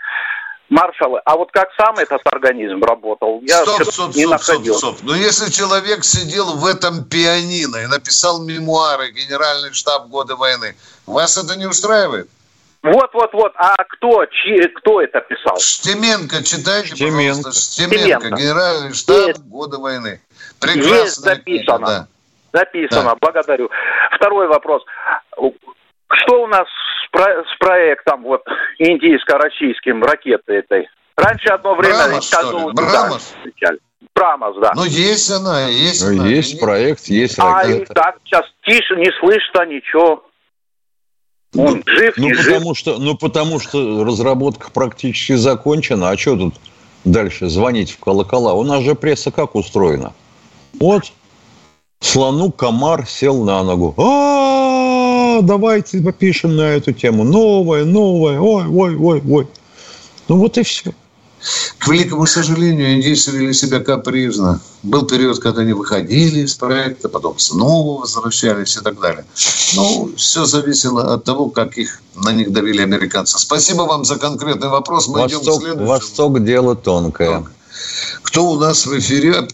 маршалы. 0.69 1.21
А 1.25 1.37
вот 1.37 1.51
как 1.53 1.69
сам 1.79 1.97
этот 1.99 2.21
организм 2.27 2.83
работал, 2.83 3.41
я 3.43 3.63
стоп, 3.63 3.85
стоп, 3.85 4.15
не 4.15 4.23
стоп, 4.23 4.33
находил. 4.33 4.75
Стоп, 4.75 4.97
стоп. 4.97 5.09
Но 5.09 5.17
если 5.17 5.51
человек 5.51 6.05
сидел 6.05 6.57
в 6.57 6.67
этом 6.67 7.05
пианино 7.05 7.77
и 7.79 7.87
написал 7.87 8.43
мемуары 8.43 9.11
«Генеральный 9.11 9.73
штаб 9.73 10.09
года 10.09 10.37
войны», 10.37 10.75
вас 11.07 11.37
это 11.37 11.59
не 11.59 11.67
устраивает? 11.67 12.29
Вот, 12.83 13.15
вот, 13.15 13.33
вот. 13.33 13.53
А 13.57 13.75
кто, 13.85 14.27
чьи, 14.27 14.69
кто 14.69 15.01
это 15.01 15.21
писал? 15.21 15.59
Штеменко, 15.59 16.45
читайте, 16.45 16.95
Штеменко. 16.95 17.17
пожалуйста. 17.17 17.53
Штеменко, 17.53 18.21
Штеменко. 18.21 18.29
Генеральный 18.37 18.93
штаб 18.93 19.29
Есть. 19.29 19.41
года 19.45 19.79
войны. 19.79 20.21
Прекрасно. 20.61 20.95
Есть 20.95 21.17
записано. 21.17 21.79
Книга, 21.79 21.87
да. 21.87 22.07
Записано, 22.53 23.03
да. 23.05 23.17
благодарю. 23.21 23.71
Второй 24.13 24.49
вопрос. 24.49 24.83
Что 26.13 26.43
у 26.43 26.47
нас 26.47 26.69
про, 27.15 27.45
с 27.45 27.59
проектом 27.61 28.25
вот 28.25 28.43
индийско-российским 28.79 30.03
ракеты 30.03 30.53
этой. 30.55 30.89
Раньше 31.17 31.47
одно 31.49 31.75
время 31.77 31.95
Брамос, 32.09 32.27
что 32.27 32.59
ли? 32.69 32.73
Брамос? 32.75 33.23
встречали. 33.39 33.79
Брамос, 34.15 34.57
да. 34.61 34.73
Ну, 34.75 34.85
есть 34.85 35.31
она, 35.31 35.69
есть 35.69 36.03
Ну, 36.05 36.19
она. 36.21 36.27
есть 36.29 36.61
проект, 36.61 37.05
есть 37.07 37.39
А 37.39 37.63
и 37.65 37.73
ракета. 37.75 37.95
так 37.95 38.17
сейчас 38.25 38.45
тише, 38.65 38.97
не 38.97 39.11
слышно 39.21 39.65
ничего. 39.67 40.25
Он 41.57 41.83
жив, 41.87 42.15
Ну 42.17 42.25
не 42.27 42.35
жив. 42.35 42.47
потому, 42.55 42.75
что, 42.75 42.99
ну, 42.99 43.17
потому 43.17 43.61
что 43.61 44.05
разработка 44.05 44.71
практически 44.73 45.35
закончена. 45.35 46.11
А 46.11 46.17
что 46.19 46.37
тут 46.37 46.55
дальше 47.05 47.49
звонить 47.49 47.93
в 47.93 48.01
колокола? 48.01 48.55
У 48.55 48.65
нас 48.65 48.83
же 48.83 48.97
пресса 48.97 49.31
как 49.31 49.55
устроена? 49.55 50.13
Вот, 50.81 51.13
слону 52.01 52.51
комар 52.51 53.07
сел 53.07 53.45
на 53.45 53.63
ногу. 53.63 53.95
Давайте 55.43 56.01
попишем 56.01 56.57
на 56.57 56.75
эту 56.75 56.93
тему. 56.93 57.25
Новое, 57.25 57.85
новое. 57.85 58.39
Ой, 58.39 58.67
ой, 58.67 58.97
ой, 58.97 59.23
ой. 59.29 59.49
Ну 60.29 60.39
вот 60.39 60.59
и 60.59 60.63
все. 60.63 60.93
К 61.79 61.89
великому 61.89 62.25
сожалению, 62.27 62.95
индийцы 62.95 63.31
вели 63.31 63.53
себя 63.53 63.81
капризно. 63.81 64.61
Был 64.83 65.07
период, 65.07 65.39
когда 65.41 65.61
они 65.61 65.75
выходили 65.75 66.41
из 66.41 66.55
проекта, 66.55 67.11
потом 67.11 67.39
снова 67.39 68.01
возвращались 68.01 68.77
и 68.77 68.81
так 68.81 68.99
далее. 68.99 69.27
Ну, 69.75 70.11
все 70.17 70.47
зависело 70.47 71.13
от 71.13 71.25
того, 71.25 71.51
как 71.51 71.77
их 71.77 72.01
на 72.15 72.33
них 72.33 72.51
давили 72.51 72.81
американцы. 72.81 73.39
Спасибо 73.39 73.83
вам 73.83 74.05
за 74.07 74.17
конкретный 74.17 74.69
вопрос. 74.69 75.09
Мы 75.09 75.27
идем 75.27 75.41
к 75.41 75.45
Восток, 75.45 75.61
следующему. 75.61 75.87
Восток 75.87 76.45
дело 76.45 76.77
тонкое. 76.77 77.45
Кто 78.23 78.51
у 78.51 78.59
нас 78.59 78.87
в 78.87 78.99
эфире? 78.99 79.47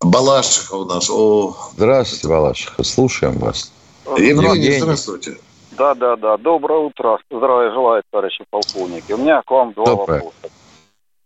Балашиха 0.00 0.74
у 0.74 0.84
нас. 0.86 1.10
О, 1.10 1.54
Здравствуйте, 1.76 2.28
Балашиха. 2.28 2.82
Слушаем 2.82 3.38
вас. 3.38 3.70
Евгений, 4.06 4.44
Евгений. 4.44 4.78
здравствуйте. 4.78 5.36
Да, 5.76 5.94
да, 5.94 6.16
да. 6.16 6.36
Доброе 6.36 6.80
утро. 6.80 7.18
Здравия 7.30 7.72
желаю, 7.72 8.02
товарищи 8.10 8.44
полковники. 8.50 9.12
У 9.12 9.16
меня 9.16 9.42
к 9.42 9.50
вам 9.50 9.72
два 9.72 9.84
Доброе. 9.86 10.22
вопроса. 10.22 10.54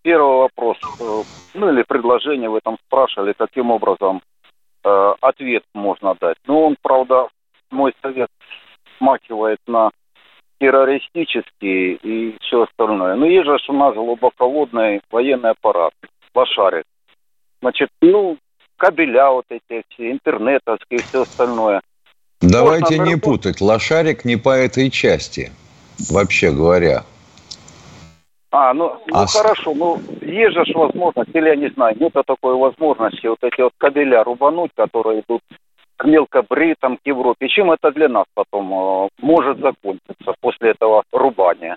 Первый 0.02 0.36
вопрос, 0.38 0.76
э, 1.00 1.22
ну 1.54 1.70
или 1.70 1.82
предложение 1.82 2.48
вы 2.48 2.60
там 2.62 2.78
спрашивали, 2.86 3.34
каким 3.36 3.70
образом 3.70 4.22
э, 4.84 5.14
ответ 5.20 5.64
можно 5.74 6.14
дать. 6.18 6.36
Ну, 6.46 6.66
он, 6.66 6.76
правда, 6.80 7.28
мой 7.70 7.92
совет 8.00 8.30
смахивает 8.96 9.58
на 9.66 9.90
террористический 10.60 11.94
и 11.94 12.36
все 12.40 12.62
остальное. 12.62 13.16
Но 13.16 13.26
есть 13.26 13.44
же 13.44 13.58
у 13.68 13.72
нас 13.72 13.94
глубоководный 13.94 15.00
военный 15.10 15.50
аппарат, 15.50 15.92
лошарик. 16.34 16.84
Значит, 17.60 17.90
ну, 18.00 18.38
кабеля 18.76 19.30
вот 19.30 19.44
эти 19.50 19.84
все, 19.88 20.10
интернетовские 20.10 21.00
и 21.00 21.02
все 21.02 21.22
остальное. 21.22 21.80
Давайте 22.40 22.96
Можно 22.96 23.10
не 23.10 23.16
путать. 23.16 23.60
Лошарик 23.60 24.24
не 24.24 24.36
по 24.36 24.50
этой 24.50 24.90
части, 24.90 25.52
вообще 26.10 26.52
говоря. 26.52 27.04
А, 28.50 28.72
ну, 28.72 28.96
ну 29.06 29.16
А 29.16 29.26
с- 29.26 29.32
хорошо, 29.34 29.74
ну 29.74 30.00
есть 30.22 30.54
же 30.54 30.64
возможность, 30.74 31.30
или 31.34 31.48
я 31.48 31.56
не 31.56 31.68
знаю, 31.70 31.96
нет 32.00 32.12
такой 32.12 32.54
возможности 32.54 33.26
вот 33.26 33.38
эти 33.42 33.60
вот 33.60 33.72
кабеля 33.76 34.24
рубануть, 34.24 34.70
которые 34.74 35.20
идут 35.20 35.42
к 35.96 36.04
мелкобритам, 36.04 36.96
к 36.96 37.00
Европе. 37.04 37.48
Чем 37.48 37.72
это 37.72 37.90
для 37.90 38.08
нас 38.08 38.24
потом 38.34 38.72
э, 38.72 39.08
может 39.20 39.58
закончиться 39.58 40.32
после 40.40 40.70
этого 40.70 41.02
рубания? 41.12 41.76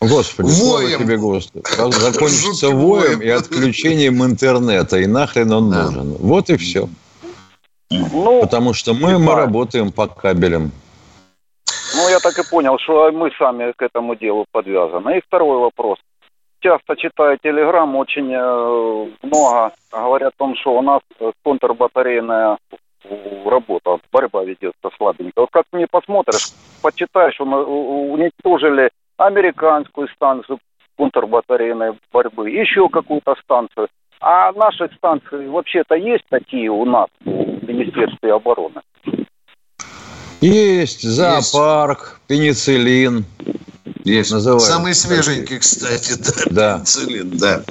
Господи, 0.00 0.50
слава 0.50 0.82
Воем. 0.82 0.98
тебе, 1.00 1.16
Господи. 1.16 1.64
Закончится 1.98 2.68
воем 2.68 3.20
и 3.20 3.28
отключением 3.28 4.22
интернета. 4.24 4.98
И 4.98 5.06
нахрен 5.06 5.50
он 5.50 5.70
нужен. 5.70 6.14
Вот 6.20 6.50
и 6.50 6.56
все. 6.56 6.88
Ну, 7.90 8.40
Потому 8.40 8.74
что 8.74 8.92
мы, 8.92 9.12
мы 9.18 9.24
знаю. 9.24 9.36
работаем 9.36 9.92
по 9.92 10.06
кабелям. 10.06 10.70
ну, 11.94 12.08
я 12.08 12.18
так 12.18 12.38
и 12.38 12.48
понял, 12.48 12.78
что 12.78 13.10
мы 13.12 13.30
сами 13.38 13.72
к 13.72 13.82
этому 13.82 14.14
делу 14.14 14.44
подвязаны. 14.52 15.18
И 15.18 15.22
второй 15.26 15.58
вопрос. 15.58 15.98
Часто 16.60 16.96
читаю 16.96 17.38
телеграмм, 17.42 17.96
очень 17.96 18.32
э, 18.32 19.08
много 19.22 19.72
говорят 19.92 20.34
о 20.34 20.38
том, 20.38 20.56
что 20.56 20.76
у 20.76 20.82
нас 20.82 21.00
контрбатарейная 21.44 22.58
э, 23.04 23.48
работа, 23.48 23.98
борьба 24.12 24.44
ведется 24.44 24.90
слабенько. 24.96 25.40
Вот 25.40 25.50
как 25.52 25.64
ты 25.70 25.78
не 25.78 25.86
посмотришь, 25.86 26.50
почитаешь, 26.82 27.40
уничтожили 27.40 28.90
американскую 29.16 30.08
станцию 30.08 30.58
контрбатарейной 30.96 31.92
борьбы, 32.12 32.50
еще 32.50 32.88
какую-то 32.88 33.36
станцию. 33.44 33.88
А 34.20 34.50
наши 34.52 34.90
станции 34.96 35.46
вообще-то 35.46 35.94
есть 35.94 36.24
такие 36.28 36.70
у 36.70 36.84
нас 36.84 37.06
Министерстве 37.78 38.34
обороны? 38.34 38.80
Есть 40.40 41.02
зоопарк, 41.02 42.20
пенициллин. 42.26 43.24
Есть. 44.04 44.30
Называют. 44.30 44.62
Самый 44.62 44.94
свеженький, 44.94 45.58
кстати, 45.58 46.14
да. 46.18 46.44
Да. 46.50 46.74
Пенициллин, 46.76 47.38
да. 47.38 47.64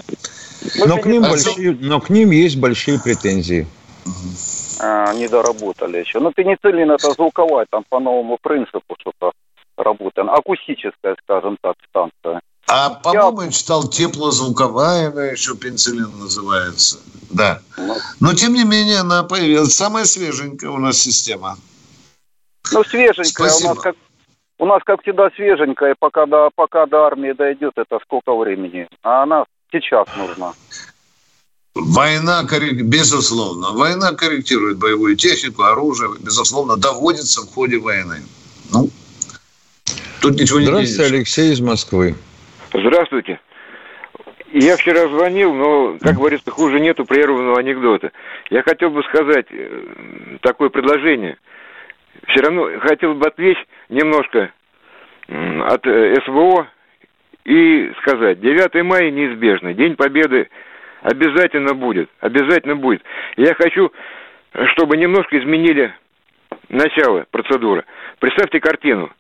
Но 0.85 0.97
к, 0.97 1.05
ним 1.05 1.23
А 1.23 1.29
большие, 1.29 1.77
но 1.79 2.01
к 2.01 2.09
ним 2.09 2.31
есть 2.31 2.57
большие 2.57 2.99
претензии. 2.99 3.65
А, 4.79 5.13
не 5.13 5.27
доработали 5.27 5.99
еще. 5.99 6.19
Ну, 6.19 6.31
пенициллин 6.31 6.91
это 6.91 7.11
звуковая, 7.11 7.65
там 7.69 7.83
по 7.89 7.99
новому 7.99 8.37
принципу 8.41 8.95
что-то 8.99 9.31
работает. 9.77 10.27
Акустическая, 10.29 11.15
скажем 11.23 11.57
так, 11.61 11.75
станция. 11.89 12.41
А, 12.67 12.89
по-моему, 12.89 13.41
я 13.43 13.51
читал 13.51 13.87
теплозвуковая, 13.87 15.11
она 15.11 15.25
еще 15.25 15.55
пенициллин 15.55 16.11
называется. 16.19 16.99
Да. 17.29 17.61
Но, 18.19 18.33
тем 18.33 18.53
не 18.53 18.65
менее, 18.65 18.99
она 18.99 19.23
появилась. 19.23 19.75
Самая 19.75 20.05
свеженькая 20.05 20.69
у 20.69 20.77
нас 20.77 20.97
система. 20.97 21.57
Ну, 22.71 22.83
свеженькая 22.83 23.49
Спасибо. 23.49 23.71
у 23.71 23.75
нас 23.75 23.83
как 23.83 23.95
у 24.59 24.65
нас, 24.65 24.81
как 24.83 25.01
всегда, 25.03 25.29
свеженькая, 25.35 25.95
пока 25.99 26.25
до, 26.25 26.49
пока 26.55 26.87
до 26.87 27.05
армии 27.05 27.31
дойдет, 27.31 27.73
это 27.75 27.99
сколько 28.03 28.35
времени? 28.35 28.87
А 29.03 29.23
она 29.23 29.45
сейчас 29.71 30.07
нужна. 30.17 30.53
Война, 31.75 32.43
безусловно, 32.43 33.71
война 33.73 34.13
корректирует 34.13 34.79
боевую 34.79 35.15
технику, 35.15 35.61
оружие, 35.61 36.09
безусловно, 36.19 36.75
доводится 36.75 37.41
в 37.41 37.53
ходе 37.53 37.77
войны. 37.77 38.23
Ну, 38.71 38.89
тут 40.21 40.39
ничего 40.39 40.59
не 40.59 40.65
Здравствуйте. 40.65 41.03
Алексей 41.03 41.53
из 41.53 41.61
Москвы. 41.61 42.15
Здравствуйте. 42.73 43.39
Я 44.51 44.77
вчера 44.77 45.07
звонил, 45.07 45.53
но, 45.53 45.97
как 46.01 46.15
говорится, 46.15 46.51
хуже 46.51 46.79
нету 46.79 47.05
прерванного 47.05 47.59
анекдота. 47.59 48.11
Я 48.49 48.61
хотел 48.63 48.89
бы 48.89 49.03
сказать 49.03 49.45
э, 49.49 50.37
такое 50.41 50.69
предложение. 50.69 51.37
Все 52.27 52.41
равно 52.41 52.79
хотел 52.79 53.13
бы 53.13 53.27
отвлечь 53.27 53.63
немножко 53.89 54.51
от 55.27 55.85
э, 55.85 56.15
СВО 56.25 56.67
и 57.45 57.91
сказать, 58.01 58.39
9 58.41 58.83
мая 58.83 59.11
неизбежно, 59.11 59.73
День 59.73 59.95
Победы 59.95 60.49
обязательно 61.01 61.73
будет, 61.73 62.09
обязательно 62.19 62.75
будет. 62.75 63.01
Я 63.37 63.53
хочу, 63.53 63.91
чтобы 64.73 64.97
немножко 64.97 65.37
изменили 65.39 65.93
начало 66.69 67.25
процедуры. 67.31 67.85
Представьте 68.19 68.59
картину. 68.59 69.11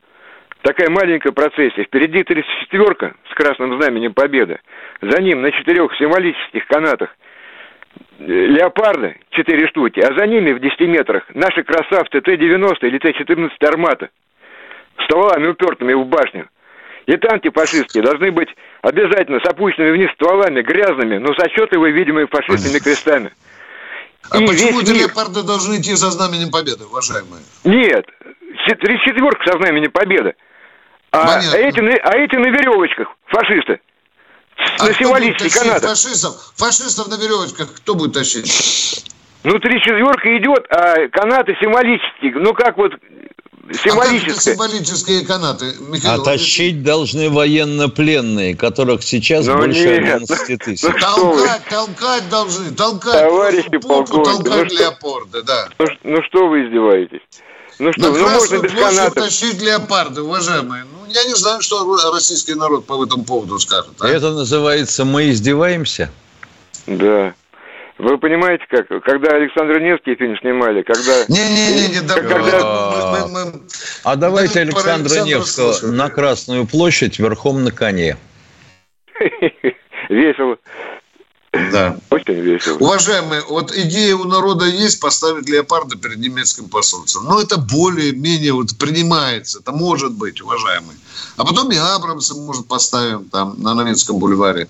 Такая 0.61 0.89
маленькая 0.89 1.31
процессия. 1.31 1.83
Впереди 1.85 2.19
34-ка 2.21 3.15
с 3.31 3.35
красным 3.35 3.79
знаменем 3.79 4.13
Победы. 4.13 4.59
За 5.01 5.21
ним 5.21 5.41
на 5.41 5.51
четырех 5.51 5.95
символических 5.97 6.65
канатах 6.67 7.09
э, 8.19 8.23
леопарды, 8.25 9.17
четыре 9.29 9.67
штуки, 9.67 9.99
а 9.99 10.13
за 10.17 10.25
ними 10.25 10.51
в 10.53 10.59
10 10.59 10.79
метрах 10.81 11.23
наши 11.33 11.63
красавцы 11.63 12.21
Т-90 12.21 12.77
или 12.81 12.97
Т-14 12.97 13.51
«Армата» 13.67 14.09
с 14.99 15.03
стволами 15.05 15.47
упертыми 15.47 15.93
в 15.93 16.05
башню. 16.07 16.47
И 17.05 17.15
танки 17.15 17.49
фашистские 17.53 18.03
должны 18.03 18.31
быть 18.31 18.49
обязательно 18.81 19.39
с 19.39 19.45
опущенными 19.47 19.91
вниз 19.91 20.11
стволами, 20.15 20.61
грязными, 20.61 21.17
но 21.19 21.33
с 21.33 21.39
отчетливо 21.39 21.85
видимыми 21.89 22.25
фашистскими 22.25 22.79
крестами. 22.79 23.31
А 24.29 24.41
И 24.41 24.45
почему 24.45 24.81
эти 24.81 24.91
мир- 24.91 25.07
леопарды 25.07 25.43
должны 25.43 25.75
идти 25.79 25.93
за 25.95 26.11
знаменем 26.11 26.51
победы, 26.51 26.83
уважаемые? 26.83 27.43
Нет, 27.63 28.05
34-ка 28.67 29.51
со 29.51 29.57
знаменем 29.59 29.91
Победы. 29.91 30.35
А 31.11 31.25
Понятно. 31.25 31.57
эти, 31.57 31.79
на- 31.79 31.93
а 32.03 32.17
эти 32.17 32.35
на 32.35 32.47
веревочках, 32.47 33.07
фашисты. 33.27 33.79
А 34.79 34.85
на 34.85 34.93
тащить 34.93 35.53
канатах. 35.53 35.89
фашистов? 35.91 36.53
Фашистов 36.55 37.07
на 37.07 37.15
веревочках 37.15 37.73
кто 37.75 37.95
будет 37.95 38.13
тащить? 38.13 39.03
Ну, 39.43 39.59
три 39.59 39.79
четверка 39.81 40.37
идет, 40.37 40.65
а 40.69 41.07
канаты 41.09 41.55
символические. 41.61 42.33
Ну, 42.35 42.53
как 42.53 42.75
вот 42.77 42.91
А 42.93 42.97
как 42.97 43.69
это 43.69 43.79
символические. 43.83 44.53
символические 44.53 45.25
канаты, 45.25 45.65
Михаил? 45.89 46.21
А 46.21 46.25
тащить 46.25 46.83
должны 46.83 47.29
военнопленные, 47.29 48.55
которых 48.57 49.03
сейчас 49.03 49.45
Ну, 49.45 49.57
больше 49.57 49.79
нет. 49.99 50.15
11 50.21 50.57
тысяч. 50.57 50.83
Ну, 50.83 50.97
что 50.97 51.25
вы. 51.31 51.37
Толкать, 51.37 51.63
толкать 51.69 52.29
должны, 52.29 52.71
толкать. 52.71 53.19
Товарищи 53.21 53.69
полковники, 53.77 54.43
толкать 54.43 54.71
ну 54.71 54.77
леопарды, 54.79 55.43
да. 55.43 55.69
Ну, 55.79 55.85
ну, 56.03 56.23
что 56.23 56.47
вы 56.47 56.65
издеваетесь? 56.67 57.21
Ну 57.79 57.93
что, 57.93 58.01
ну 58.01 58.19
можно 58.19 58.29
Красную 58.29 58.61
без 58.63 58.71
площадь 58.71 58.97
канатов. 58.97 59.23
тащить 59.23 59.61
леопарды, 59.61 60.21
уважаемые. 60.21 60.83
Ну, 60.85 61.05
я 61.09 61.23
не 61.25 61.35
знаю, 61.35 61.61
что 61.61 62.11
российский 62.11 62.55
народ 62.55 62.85
по 62.85 63.03
этому 63.03 63.23
поводу 63.23 63.59
скажет. 63.59 63.91
а? 63.99 64.07
Это 64.07 64.31
называется 64.31 65.05
«Мы 65.05 65.29
издеваемся». 65.29 66.09
Да. 66.87 67.33
Вы 67.99 68.17
понимаете, 68.19 68.63
как? 68.69 68.87
Когда 69.03 69.35
Александр 69.35 69.79
Невский 69.79 70.15
фильм 70.15 70.37
снимали, 70.37 70.83
когда... 70.83 71.25
Не-не-не, 71.27 72.01
да, 72.01 72.13
когда... 72.15 73.53
А 74.03 74.15
давайте 74.15 74.61
Александра 74.61 75.21
Невского 75.21 75.91
на 75.91 76.09
Красную 76.09 76.67
площадь 76.67 77.17
верхом 77.19 77.63
на 77.63 77.71
коне. 77.71 78.17
Весело. 80.09 80.57
Да. 81.71 81.97
Очень 82.09 82.39
весело. 82.41 82.77
Уважаемые, 82.77 83.41
вот 83.49 83.71
идея 83.75 84.15
у 84.15 84.25
народа 84.25 84.65
есть 84.65 84.99
поставить 84.99 85.49
леопарда 85.49 85.97
перед 85.97 86.17
немецким 86.17 86.69
посольством. 86.69 87.25
Но 87.25 87.41
это 87.41 87.57
более-менее 87.57 88.53
вот 88.53 88.77
принимается. 88.77 89.59
Это 89.59 89.71
может 89.71 90.13
быть, 90.13 90.41
уважаемые. 90.41 90.97
А 91.37 91.45
потом 91.45 91.71
и 91.71 91.77
Абрамса, 91.77 92.35
может, 92.35 92.67
поставим 92.67 93.25
там 93.25 93.55
на 93.61 93.73
немецком 93.73 94.17
бульваре 94.17 94.67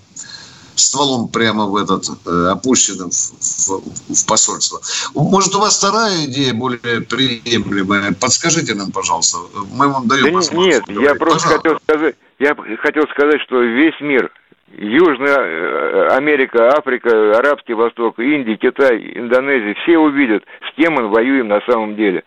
стволом 0.78 1.28
прямо 1.28 1.66
в 1.66 1.76
этот, 1.76 2.08
э, 2.26 2.48
опущенным 2.50 3.10
в, 3.10 3.32
в, 3.40 4.14
в 4.14 4.26
посольство. 4.26 4.80
Может, 5.14 5.54
у 5.54 5.60
вас 5.60 5.76
вторая 5.78 6.24
идея 6.26 6.54
более 6.54 7.00
приемлемая? 7.00 8.12
Подскажите 8.12 8.74
нам, 8.74 8.92
пожалуйста. 8.92 9.38
Мы 9.72 9.88
вам 9.88 10.08
даем 10.08 10.40
да 10.40 10.56
Нет, 10.56 10.84
я 10.88 11.14
просто 11.14 11.48
хотел 11.48 11.78
сказать, 11.80 12.16
я 12.38 12.56
хотел 12.80 13.06
сказать, 13.08 13.40
что 13.42 13.60
весь 13.60 14.00
мир 14.00 14.30
Южная 14.76 15.38
э, 15.38 16.08
Америка, 16.16 16.68
Африка, 16.76 17.38
Арабский 17.38 17.74
Восток, 17.74 18.18
Индия, 18.18 18.56
Китай, 18.56 19.12
Индонезия, 19.14 19.74
все 19.82 19.98
увидят, 19.98 20.44
с 20.70 20.76
кем 20.76 20.94
мы 20.94 21.08
воюем 21.08 21.48
на 21.48 21.60
самом 21.62 21.96
деле. 21.96 22.22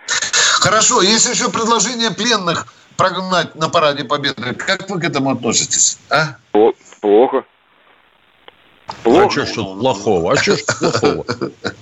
Хорошо, 0.60 1.02
есть 1.02 1.30
еще 1.30 1.52
предложение 1.52 2.12
пленных 2.12 2.66
прогнать 2.98 3.56
на 3.56 3.70
параде 3.70 4.04
Победы. 4.04 4.54
Как 4.56 4.90
вы 4.90 5.00
к 5.00 5.04
этому 5.04 5.32
относитесь? 5.32 6.00
А? 6.10 6.36
Плохо. 7.02 7.46
Плохо. 9.04 9.28
А 9.28 9.30
что 9.32 9.46
ж 9.46 9.52
тут 9.52 9.80
плохого? 9.80 10.34
А 10.34 10.36
что 10.36 10.56
ж 10.56 10.60
плохого? 10.66 11.26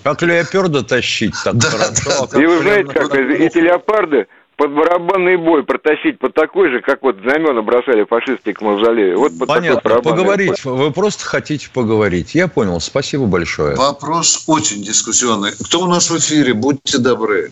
Как 0.03 0.22
леопарда 0.22 0.84
тащить 0.84 1.36
так 1.43 1.55
да, 1.55 1.70
хорошо? 1.70 2.28
Да, 2.32 2.41
И 2.41 2.45
вы 2.45 2.60
знаете, 2.60 2.93
как 2.93 3.14
эти 3.16 3.57
леопарды 3.57 4.28
под 4.60 4.74
барабанный 4.74 5.38
бой 5.38 5.64
протащить 5.64 6.20
под 6.20 6.34
такой 6.34 6.70
же, 6.70 6.82
как 6.82 7.01
вот 7.01 7.16
знамена 7.22 7.62
бросали 7.62 8.03
фашистские 8.03 8.53
к 8.53 8.62
мавзолею. 8.62 9.18
Вот 9.18 9.32
под 9.39 9.47
Понятно, 9.47 10.01
поговорить. 10.01 10.62
Бой. 10.66 10.74
Вы 10.74 10.91
просто 10.91 11.24
хотите 11.24 11.70
поговорить. 11.74 12.36
Я 12.36 12.49
понял. 12.49 12.82
Спасибо 12.82 13.26
большое. 13.26 13.78
Вопрос 13.78 14.43
очень 14.49 14.84
дискуссионный. 14.84 15.51
Кто 15.66 15.80
у 15.80 15.86
нас 15.88 16.12
в 16.12 16.18
эфире? 16.18 16.53
Будьте 16.53 16.97
добры. 16.97 17.51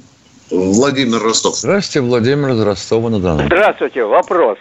Владимир 0.52 1.24
Ростов. 1.24 1.56
Здравствуйте, 1.56 2.06
Владимир 2.06 2.50
из 2.50 2.62
Ростова-на-Дону. 2.62 3.44
Здравствуйте. 3.46 4.04
Вопрос. 4.04 4.58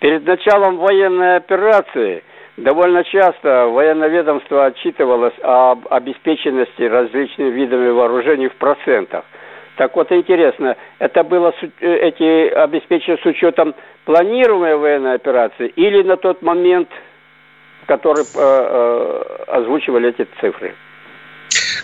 Перед 0.00 0.26
началом 0.26 0.78
военной 0.78 1.36
операции 1.36 2.24
довольно 2.56 3.04
часто 3.04 3.66
военное 3.66 4.08
ведомство 4.08 4.64
отчитывалось 4.64 5.34
об 5.42 5.86
обеспеченности 5.90 6.82
различными 6.84 7.50
видами 7.50 7.90
вооружений 7.90 8.48
в 8.48 8.56
процентах– 8.56 9.26
так 9.76 9.96
вот, 9.96 10.12
интересно, 10.12 10.76
это 10.98 11.22
было 11.24 11.52
э, 11.62 11.68
эти 11.80 12.48
обеспечено 12.50 13.16
с 13.22 13.26
учетом 13.26 13.74
планируемой 14.04 14.76
военной 14.76 15.14
операции 15.14 15.68
или 15.68 16.02
на 16.02 16.16
тот 16.16 16.42
момент, 16.42 16.88
который 17.86 18.24
э, 18.24 18.26
э, 18.34 19.44
озвучивали 19.46 20.10
эти 20.10 20.28
цифры? 20.40 20.74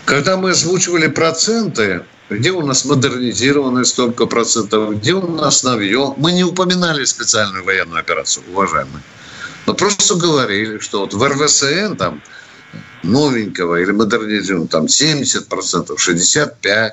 Когда 0.05 0.37
мы 0.37 0.51
озвучивали 0.51 1.07
проценты, 1.07 2.01
где 2.29 2.51
у 2.51 2.61
нас 2.61 2.85
модернизированные 2.85 3.85
столько 3.85 4.27
процентов, 4.27 4.95
где 4.97 5.13
у 5.13 5.27
нас 5.27 5.63
новье, 5.63 6.13
мы 6.17 6.31
не 6.31 6.43
упоминали 6.43 7.03
специальную 7.05 7.63
военную 7.63 7.99
операцию, 7.99 8.45
уважаемые. 8.51 9.01
Мы 9.65 9.73
просто 9.73 10.15
говорили, 10.15 10.77
что 10.79 11.01
вот 11.01 11.13
в 11.13 11.23
РВСН 11.23 11.95
там 11.95 12.21
новенького 13.03 13.77
или 13.77 13.91
модернизированного 13.91 14.69
там 14.69 14.85
70%, 14.85 15.95
65%, 15.97 16.91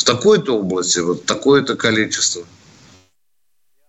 в 0.00 0.04
такой-то 0.04 0.58
области 0.58 1.00
вот 1.00 1.26
такое-то 1.26 1.76
количество. 1.76 2.42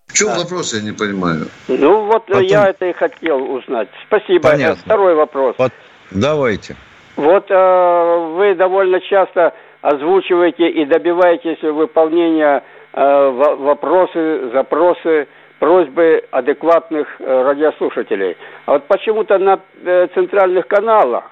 В 0.08 0.14
чем 0.14 0.28
да. 0.28 0.40
вопрос, 0.40 0.74
я 0.74 0.82
не 0.82 0.92
понимаю. 0.92 1.48
Ну 1.70 2.06
вот 2.06 2.26
Потом... 2.26 2.44
я 2.44 2.68
это 2.68 2.86
и 2.86 2.94
хотел 2.94 3.42
узнать. 3.50 3.88
Спасибо. 4.08 4.50
Понятно. 4.50 4.84
Второй 4.84 5.16
вопрос. 5.16 5.56
Вот, 5.58 5.72
давайте. 6.12 6.76
Вот 7.16 7.50
э, 7.50 8.34
вы 8.36 8.56
довольно 8.56 9.00
часто 9.00 9.54
озвучиваете 9.82 10.70
и 10.70 10.86
добиваетесь 10.86 11.62
выполнения 11.62 12.62
э, 12.94 13.30
вопросы, 13.60 14.50
запросы, 14.54 15.28
просьбы 15.60 16.24
адекватных 16.32 17.08
э, 17.20 17.44
радиослушателей. 17.44 18.36
А 18.66 18.74
вот 18.74 18.88
почему-то 18.88 19.38
на 19.38 19.62
э, 19.84 20.08
центральных 20.14 20.68
каналах 20.68 21.24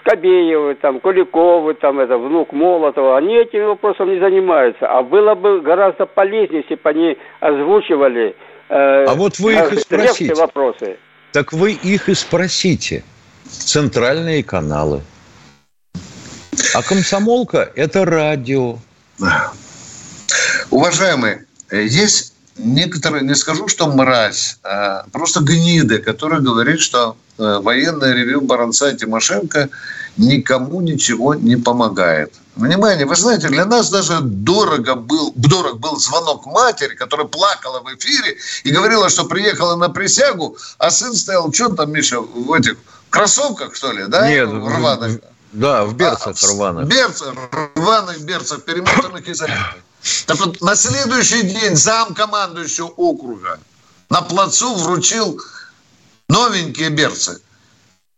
Скобеевы, 0.00 0.74
там, 0.74 1.00
Куликовы, 1.00 1.74
там, 1.74 1.98
это, 2.00 2.18
внук 2.18 2.52
Молотова, 2.52 3.16
они 3.16 3.36
этим 3.36 3.68
вопросом 3.68 4.12
не 4.12 4.20
занимаются. 4.20 4.86
А 4.86 5.02
было 5.02 5.34
бы 5.34 5.62
гораздо 5.62 6.04
полезнее, 6.04 6.62
если 6.62 6.74
бы 6.74 6.90
они 6.90 7.16
озвучивали 7.40 8.36
э, 8.68 9.04
а 9.04 9.14
вот 9.14 9.38
вы 9.38 9.54
их 9.54 9.72
и 9.72 9.76
спросите. 9.78 10.34
вопросы. 10.34 10.98
Так 11.32 11.52
вы 11.54 11.72
их 11.72 12.08
и 12.10 12.14
спросите. 12.14 13.02
Центральные 13.44 14.44
каналы. 14.44 15.00
А 16.74 16.82
комсомолка– 16.82 17.70
это 17.74 18.04
радио. 18.04 18.76
Уважаемые, 20.70 21.46
есть 21.70 22.31
некоторые, 22.56 23.24
не 23.24 23.34
скажу, 23.34 23.68
что 23.68 23.86
мразь, 23.86 24.58
а 24.62 25.04
просто 25.12 25.40
гниды, 25.40 25.98
которые 25.98 26.40
говорит, 26.40 26.80
что 26.80 27.16
э, 27.38 27.58
военное 27.62 28.12
ревю 28.12 28.40
Баранца 28.40 28.90
и 28.90 28.96
Тимошенко 28.96 29.68
никому 30.16 30.80
ничего 30.80 31.34
не 31.34 31.56
помогает. 31.56 32.34
Внимание, 32.54 33.06
вы 33.06 33.16
знаете, 33.16 33.48
для 33.48 33.64
нас 33.64 33.88
даже 33.90 34.20
дорого 34.20 34.94
был, 34.94 35.32
дорог 35.34 35.80
был 35.80 35.96
звонок 35.96 36.44
матери, 36.44 36.94
которая 36.94 37.26
плакала 37.26 37.80
в 37.80 37.86
эфире 37.96 38.36
и 38.64 38.70
говорила, 38.70 39.08
что 39.08 39.24
приехала 39.24 39.76
на 39.76 39.88
присягу, 39.88 40.58
а 40.78 40.90
сын 40.90 41.14
стоял, 41.14 41.50
что 41.52 41.70
там, 41.70 41.92
Миша, 41.92 42.20
в 42.20 42.52
этих 42.52 42.76
кроссовках, 43.08 43.74
что 43.74 43.92
ли, 43.92 44.04
да? 44.06 44.28
Нет, 44.28 44.50
рваных. 44.50 45.20
Да, 45.52 45.84
в 45.84 45.96
берцах 45.96 46.36
а, 46.42 46.46
рваных. 46.46 46.88
Берцах, 46.88 47.34
рваных 47.74 48.20
берцах, 48.22 48.64
перемотанных 48.64 49.28
изолентой. 49.28 49.80
Так 50.26 50.38
вот, 50.38 50.60
на 50.60 50.74
следующий 50.74 51.42
день 51.42 51.76
зам 51.76 52.14
командующего 52.14 52.88
округа 52.88 53.60
на 54.10 54.22
плацу 54.22 54.74
вручил 54.74 55.40
новенькие 56.28 56.90
берцы. 56.90 57.40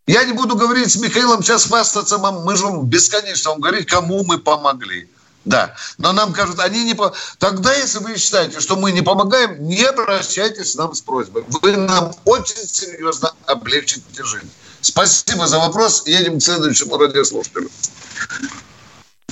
Я 0.07 0.23
не 0.23 0.33
буду 0.33 0.55
говорить 0.55 0.91
с 0.91 0.97
Михаилом 0.97 1.41
сейчас 1.41 1.65
хвастаться, 1.65 2.17
мы 2.17 2.55
же 2.55 2.65
бесконечно 2.83 3.51
вам 3.51 3.61
говорить, 3.61 3.87
кому 3.87 4.23
мы 4.23 4.37
помогли. 4.37 5.09
Да, 5.45 5.75
но 5.99 6.11
нам 6.11 6.33
кажут, 6.33 6.59
они 6.59 6.83
не... 6.83 6.95
По... 6.95 7.13
Тогда, 7.37 7.73
если 7.73 7.99
вы 7.99 8.17
считаете, 8.17 8.59
что 8.59 8.75
мы 8.75 8.91
не 8.91 9.03
помогаем, 9.03 9.63
не 9.63 9.83
обращайтесь 9.83 10.73
к 10.73 10.77
нам 10.77 10.95
с 10.95 11.01
просьбой. 11.01 11.45
Вы 11.61 11.77
нам 11.77 12.15
очень 12.25 12.67
серьезно 12.67 13.31
облегчите 13.45 14.23
жизнь. 14.23 14.49
Спасибо 14.81 15.45
за 15.45 15.59
вопрос. 15.59 16.03
Едем 16.07 16.39
к 16.39 16.43
следующему 16.43 16.97
радиослушателю. 16.97 17.69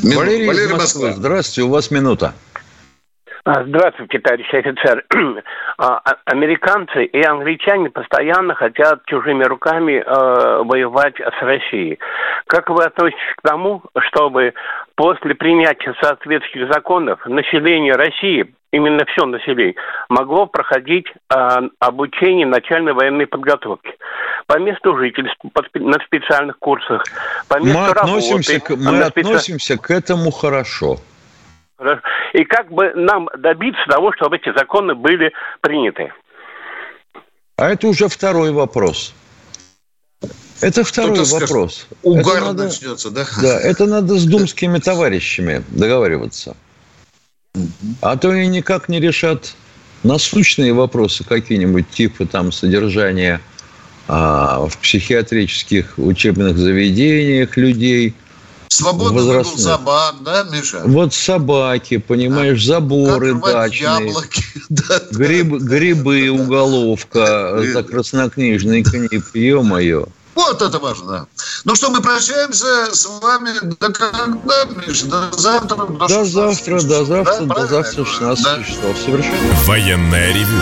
Мину... 0.02 0.20
Валерий, 0.20 0.48
Валерий 0.48 0.68
из 0.68 0.72
Москвы. 0.72 1.08
Москва. 1.08 1.20
Здравствуйте, 1.20 1.62
у 1.64 1.70
вас 1.70 1.91
минута. 1.91 2.34
А, 3.46 3.66
здравствуйте, 3.66 4.20
товарищ 4.20 4.54
офицер. 4.54 5.06
А, 5.76 6.00
а, 6.06 6.18
американцы 6.26 7.04
и 7.04 7.24
англичане 7.24 7.89
постоянно 7.89 8.54
хотят 8.54 9.04
чужими 9.08 9.44
руками 9.44 9.94
э, 9.94 10.64
воевать 10.64 11.16
с 11.16 11.41
Россией. 11.41 11.98
Как 12.46 12.70
вы 12.70 12.84
относитесь 12.84 13.20
к 13.38 13.41
тому, 13.41 13.82
чтобы 14.08 14.54
после 14.96 15.34
принятия 15.34 15.96
соответствующих 16.00 16.72
законов 16.72 17.26
население 17.26 17.94
России, 17.94 18.54
именно 18.72 19.04
все 19.06 19.26
население, 19.26 19.74
могло 20.10 20.46
проходить 20.46 21.08
э, 21.08 21.36
обучение 21.80 22.46
начальной 22.46 22.94
военной 22.94 23.26
подготовки 23.26 23.91
по 24.46 24.60
месту 24.60 24.96
жительства, 24.96 25.50
под, 25.52 25.74
на 25.74 25.98
специальных 26.06 26.60
курсах, 26.60 27.04
по 27.50 27.60
месту 27.60 27.80
мы 27.80 27.88
относимся 27.88 28.54
работы. 28.54 28.76
К, 28.76 28.78
мы 28.78 29.04
специ... 29.06 29.28
относимся 29.28 29.78
к 29.78 29.89
этому 29.89 30.30
хорошо. 30.30 30.98
И 32.34 32.43
как 32.45 32.71
бы 32.71 32.93
нам 32.95 33.29
добиться 33.38 33.81
того, 33.88 34.11
чтобы 34.13 34.38
эти 34.38 34.55
законы 34.55 34.95
были 34.95 35.31
приняты? 35.61 36.11
А 37.57 37.69
это 37.69 37.88
уже 37.88 38.07
второй 38.07 38.51
вопрос. 38.51 39.13
Это 40.61 40.84
второй 40.84 41.23
вопрос. 41.25 41.88
Угар 42.03 42.38
это 42.38 42.45
надо, 42.45 42.63
начнется, 42.65 43.11
да? 43.11 43.25
Да, 43.41 43.59
это 43.59 43.86
надо 43.86 44.15
с 44.15 44.25
думскими 44.25 44.79
товарищами 44.79 45.63
договариваться. 45.69 46.55
А 48.01 48.17
то 48.17 48.29
они 48.29 48.47
никак 48.47 48.89
не 48.89 48.99
решат 48.99 49.55
насущные 50.03 50.73
вопросы 50.73 51.23
какие-нибудь, 51.23 51.89
типа 51.89 52.25
там 52.25 52.51
содержания 52.51 53.41
а, 54.07 54.65
в 54.67 54.77
психиатрических 54.79 55.93
учебных 55.97 56.57
заведениях 56.57 57.55
людей, 57.57 58.13
Свободный 58.74 59.24
возрастных. 59.24 59.59
собак, 59.59 60.15
да, 60.21 60.43
Миша? 60.43 60.82
Вот 60.86 61.13
собаки, 61.13 61.97
понимаешь, 61.97 62.63
заборы 62.63 63.39
как 63.39 63.53
дачные. 63.53 64.07
Яблоки. 64.07 64.43
Гриб, 65.11 65.53
грибы, 65.53 66.30
уголовка, 66.32 67.59
это 67.61 67.84
краснокнижный 67.84 68.84
книп, 68.84 69.24
ё-моё. 69.34 70.05
Вот 70.36 70.61
это 70.61 70.80
важно. 70.80 71.28
Ну 71.63 71.76
что, 71.76 71.91
мы 71.91 72.01
прощаемся 72.01 72.91
с 72.91 73.05
вами 73.21 73.51
до 73.80 73.91
когда, 73.91 74.65
Миш? 74.88 75.03
До 75.03 75.32
завтра? 75.32 75.76
До, 75.76 76.07
до 76.07 76.26
завтра, 76.26 76.82
до 76.82 77.05
завтра, 77.05 77.45
да, 77.45 77.55
до 77.55 77.67
завтра 77.67 78.05
16 78.05 78.43
да. 78.43 78.63
часов. 78.63 78.97
Совершенно. 79.05 79.53
Военная 79.65 80.34
ревю. 80.34 80.59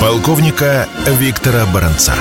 Полковника 0.00 0.88
Виктора 1.06 1.66
Баранца. 1.66 2.14